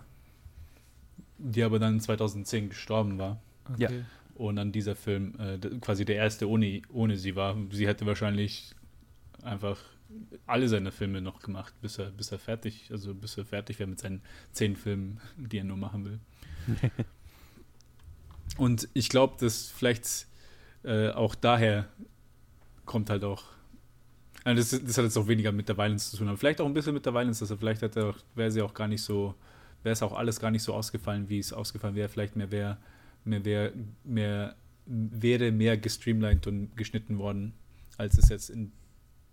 [1.38, 3.42] die aber dann 2010 gestorben war.
[3.78, 3.90] Ja.
[3.90, 4.04] okay.
[4.36, 7.58] Und dann dieser Film äh, quasi der erste ohne, ohne sie war.
[7.72, 8.74] Sie hätte wahrscheinlich
[9.44, 9.78] einfach
[10.46, 13.90] alle seine Filme noch gemacht, bis er, bis er fertig, also bis er fertig wäre
[13.90, 16.20] mit seinen zehn Filmen, die er nur machen will.
[18.58, 20.28] Und ich glaube, dass vielleicht
[20.84, 21.88] äh, auch daher
[22.86, 23.44] kommt halt auch.
[24.44, 26.66] Also das, das hat jetzt auch weniger mit der Violence zu tun, aber vielleicht auch
[26.66, 29.36] ein bisschen mit der Violence, also vielleicht hätte auch- wäre sie auch gar nicht so,
[29.84, 32.10] wäre es auch alles gar nicht so ausgefallen, wie es ausgefallen wäre.
[32.10, 32.78] Vielleicht mehr wäre,
[33.24, 34.56] mehr wäre, mehr
[34.86, 37.54] wäre mehr gestreamlined und geschnitten worden,
[37.98, 38.74] als es jetzt in,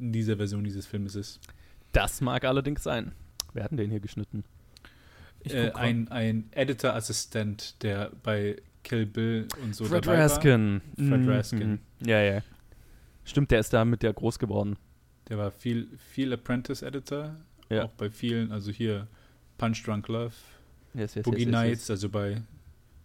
[0.01, 1.41] in dieser Version dieses Filmes ist.
[1.93, 3.13] Das mag allerdings sein.
[3.53, 4.45] Wer hat denn den hier geschnitten?
[5.45, 10.25] Äh, ein ein Editor-Assistent, der bei Kill Bill und so Fred dabei war.
[10.25, 10.81] Raskin.
[10.97, 11.71] Fred Mhm, Raskin.
[11.71, 11.79] mhm.
[12.07, 12.43] Ja, ja.
[13.25, 14.77] Stimmt, der ist da mit der groß geworden.
[15.29, 17.37] Der war viel, viel Apprentice-Editor,
[17.69, 17.85] Ja.
[17.85, 19.07] auch bei vielen, also hier
[19.59, 20.33] Punch Drunk Love,
[20.95, 22.43] Yes, yes, Boogie yes, Nights, also bei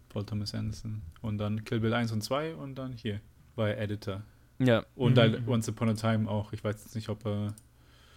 [0.08, 3.20] Paul Thomas Anderson und dann Kill Bill 1 und 2 und dann hier
[3.54, 4.22] war er Editor.
[4.58, 4.84] Ja.
[4.94, 5.20] Und Mhm.
[5.20, 6.52] halt Once Upon a Time auch.
[6.52, 7.54] Ich weiß jetzt nicht, ob er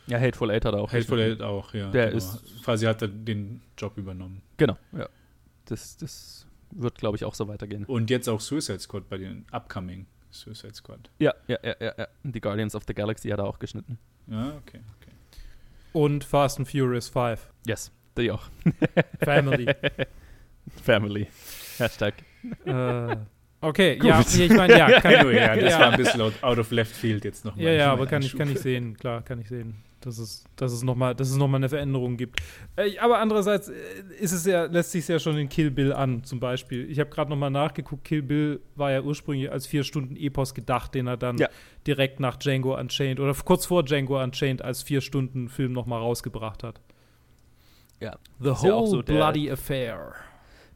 [0.07, 1.19] ja, Hateful Eight hat er auch Hateful.
[1.19, 1.91] Eight auch, ja.
[1.91, 2.17] Der genau.
[2.17, 4.41] ist- quasi hat er den Job übernommen.
[4.57, 5.07] Genau, ja.
[5.65, 7.85] Das, das wird, glaube ich, auch so weitergehen.
[7.85, 11.09] Und jetzt auch Suicide Squad bei den Upcoming Suicide Squad.
[11.19, 12.07] Ja, ja, ja, ja, ja.
[12.23, 13.99] Die Guardians of the Galaxy hat er auch geschnitten.
[14.27, 15.11] Ja, okay, okay.
[15.93, 17.47] Und Fast and Furious 5.
[17.67, 18.47] Yes, die auch.
[19.23, 19.67] Family.
[20.83, 21.27] Family.
[21.77, 22.13] Hashtag.
[22.65, 23.15] äh,
[23.61, 24.09] okay, Gut.
[24.09, 25.79] ja, ich meine, ja, kann, Anyway, ja, das ja.
[25.79, 27.65] war ein bisschen out, of left field jetzt nochmal.
[27.65, 30.71] Ja, ja, aber kann ich, kann ich sehen, klar, kann ich sehen, dass es, dass
[30.71, 32.39] es nochmal noch mal eine Veränderung gibt.
[32.75, 33.73] Äh, aber andererseits äh,
[34.19, 36.89] ist es ja, lässt sich ja schon in Kill Bill an, zum Beispiel.
[36.89, 40.95] Ich habe gerade nochmal nachgeguckt, Kill Bill war ja ursprünglich als vier Stunden Epos gedacht,
[40.95, 41.49] den er dann Ja.
[41.85, 46.63] direkt nach Django Unchained oder kurz vor Django Unchained als vier Stunden Film nochmal rausgebracht
[46.63, 46.79] hat.
[47.99, 48.17] Ja.
[48.39, 50.13] The Whole so der- Bloody Affair.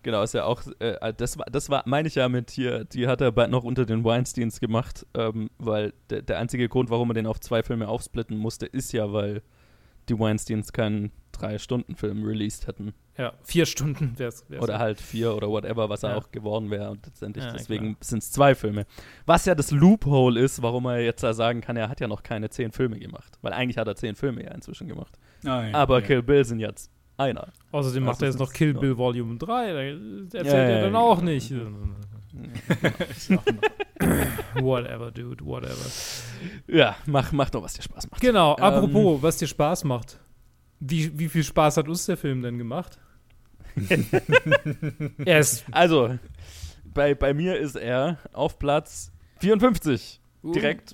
[0.04, 3.08] Genau, ist ja auch, äh, das war, das war, meine ich ja mit hier, die
[3.08, 7.10] hat er bald noch unter den Weinsteins gemacht, ähm, weil der, der einzige Grund, warum
[7.10, 9.42] er den auf zwei Filme aufsplitten musste, ist ja, weil
[10.10, 12.94] die Weinsteins keinen Drei-Stunden-Film released hätten.
[13.18, 14.44] Ja, vier Stunden wäre es.
[14.60, 16.10] Oder halt vier oder whatever, was Ja.
[16.10, 16.92] er auch geworden wäre.
[16.92, 18.86] Und letztendlich, Ja, deswegen sind es zwei Filme.
[19.26, 22.24] Was ja das Loophole ist, warum er jetzt da sagen kann, er hat ja noch
[22.24, 23.38] keine zehn Filme gemacht.
[23.42, 25.18] Weil eigentlich hat er zehn Filme ja inzwischen gemacht.
[25.46, 26.06] Ah, ja, Aber ja.
[26.08, 27.54] Kill Bill sind jetzt einer.
[27.72, 28.74] Außerdem macht er jetzt noch Kill.
[28.74, 29.74] Bill Volume 3.
[29.74, 29.80] Da
[30.38, 31.32] erzählt Ja, er dann ja, auch genau.
[31.32, 31.54] nicht.
[34.56, 35.86] Whatever, dude, whatever.
[36.68, 38.22] Ja, mach, mach doch, was dir Spaß macht.
[38.22, 40.20] Genau, Ähm, apropos, was dir Spaß macht.
[40.80, 43.00] Wie, wie viel Spaß hat uns der Film denn gemacht?
[45.26, 46.18] ist Also,
[46.86, 50.20] bei, bei mir ist er auf Platz 54.
[50.44, 50.94] Direkt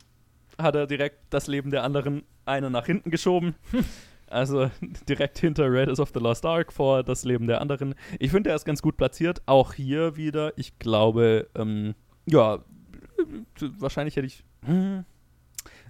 [0.57, 3.55] hat er direkt das Leben der anderen eine nach hinten geschoben.
[4.29, 4.69] Also
[5.09, 7.95] direkt hinter Raiders of the Lost Ark vor das Leben der anderen.
[8.19, 9.41] Ich finde, er ist ganz gut platziert.
[9.45, 10.57] Auch hier wieder.
[10.57, 12.63] Ich glaube, ähm, ja,
[13.79, 14.43] wahrscheinlich hätte ich.
[14.65, 15.05] Hm,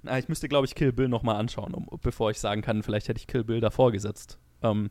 [0.03, 3.09] na, ich müsste, glaube ich, Kill Bill nochmal anschauen, um, bevor ich sagen kann, vielleicht
[3.09, 4.39] hätte ich Kill Bill davor gesetzt.
[4.61, 4.89] Ähm,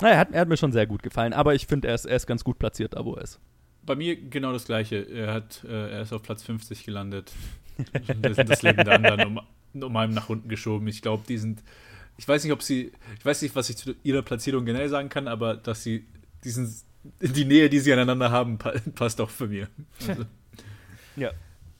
[0.00, 2.04] naja, er hat, er hat mir schon sehr gut gefallen, aber ich finde, er ist,
[2.04, 3.40] er ist ganz gut platziert, da wo er ist.
[3.86, 4.96] Bei mir genau das gleiche.
[4.96, 7.32] Er, hat, äh, er ist auf Platz 50 gelandet.
[8.20, 9.38] das, Leben der anderen
[9.74, 10.88] um, um einem nach unten geschoben.
[10.88, 11.62] Ich glaube, die sind.
[12.16, 12.92] Ich weiß nicht, ob sie.
[13.18, 16.06] Ich weiß nicht, was ich zu ihrer Platzierung generell sagen kann, aber dass sie
[16.44, 16.72] diesen.
[17.20, 19.68] Die Nähe, die sie aneinander haben, pa passt auch für mir.
[20.08, 20.24] Also,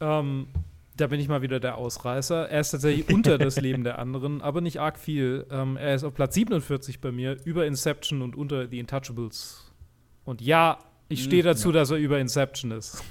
[0.00, 0.48] Ähm,
[0.96, 2.48] da bin ich mal wieder der Ausreißer.
[2.48, 5.46] Er ist tatsächlich unter das Leben der anderen, aber nicht arg viel.
[5.50, 9.72] Ähm, er ist auf Platz 47 bei mir, über Inception und unter The Intouchables.
[10.24, 10.78] Und ja,
[11.08, 11.74] ich stehe dazu, ja.
[11.74, 13.02] dass er über Inception ist.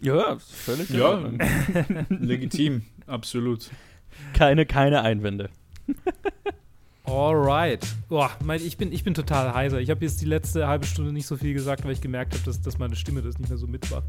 [0.00, 0.90] Ja, völlig.
[0.90, 1.30] ja,
[2.08, 3.70] legitim, absolut.
[4.34, 5.50] Keine, keine Einwände.
[7.16, 7.86] Alright.
[8.10, 9.80] Boah, mein, ich, bin, ich bin total heiser.
[9.80, 12.44] Ich habe jetzt die letzte halbe Stunde nicht so viel gesagt, weil ich gemerkt habe,
[12.44, 14.04] dass, dass meine Stimme das nicht mehr so mitmacht.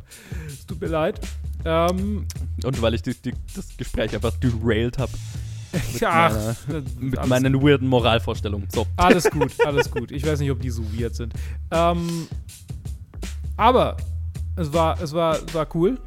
[0.47, 1.19] Es tut mir leid.
[1.63, 2.25] Ähm,
[2.63, 5.11] Und weil ich die, die, das Gespräch einfach derailed habe
[5.99, 6.29] ja,
[6.67, 8.67] meiner- mit alles- meinen weirden Moralvorstellungen.
[8.73, 8.85] So.
[8.97, 10.11] Alles gut, alles gut.
[10.11, 11.33] Ich weiß nicht, ob die so weird sind.
[11.71, 12.27] Ähm,
[13.55, 13.95] aber
[14.57, 15.97] es war, es war, war cool.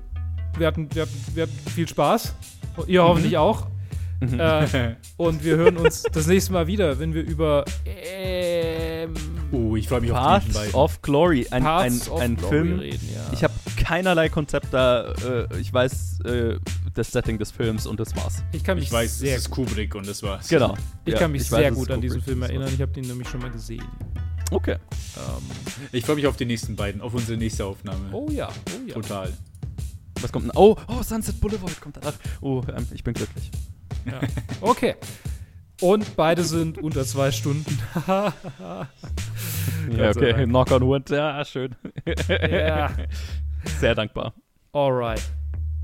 [0.59, 2.35] Wir hatten, wir, hatten, wir hatten viel Spaß.
[2.87, 3.67] Ihr hoffentlich auch.
[4.21, 9.15] Äh, und wir hören uns das nächste Mal wieder, wenn wir über ähm,
[9.53, 12.79] Oh, ich freue mich auf die of Glory, ein, ein, Paths of ein Glory Film.
[12.79, 13.09] reden.
[13.13, 13.33] Ja.
[13.33, 15.13] Ich habe keinerlei Konzept da.
[15.13, 16.57] Äh, ich weiß äh,
[16.95, 18.45] das Setting des Films und das war's.
[18.53, 20.49] ich kann mich Ich weiß, sehr es ist Kubrick und das war's.
[20.49, 20.77] Genau.
[21.05, 22.71] Ich Ja, kann mich ich sehr weiß, gut an diesen Film erinnern.
[22.73, 23.85] Ich habe den nämlich schon mal gesehen.
[24.53, 24.77] Okay.
[25.17, 25.43] Ähm,
[25.93, 28.11] Ich freue mich auf die nächsten beiden, auf unsere nächste Aufnahme.
[28.13, 28.95] oh ja, oh ja.
[28.95, 29.33] Total.
[30.21, 30.53] Was kommt denn?
[30.55, 32.15] Oh, oh, Sunset Boulevard kommt danach.
[32.41, 33.51] Oh, ähm, ich bin glücklich.
[34.07, 34.21] Ja.
[34.61, 34.95] Okay.
[35.81, 37.79] Und beide sind unter zwei Stunden.
[39.97, 40.33] Ja, okay.
[40.33, 40.49] Dank.
[40.49, 41.11] Knock on wood.
[41.11, 41.75] Ja, schön.
[42.29, 42.91] ja.
[43.81, 44.35] Sehr dankbar.
[44.73, 45.23] Alright.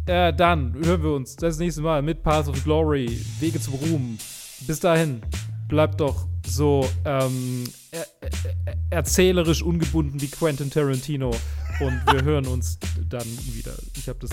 [0.06, 4.18] Äh, dann hören wir uns das nächste Mal mit Path of Glory, Wege zum Ruhm.
[4.66, 5.22] Bis dahin,
[5.68, 11.32] bleibt doch so ähm, er, er, erzählerisch ungebunden wie Quentin Tarantino.
[11.80, 13.74] Und wir hören uns dann wieder.
[13.96, 14.30] Ich habe das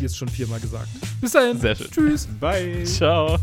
[0.00, 0.88] jetzt schon viermal gesagt.
[1.20, 1.60] Bis dahin.
[1.60, 1.90] Sehr schön.
[1.90, 2.26] Tschüss.
[2.40, 2.84] Bye.
[2.84, 3.38] Ciao.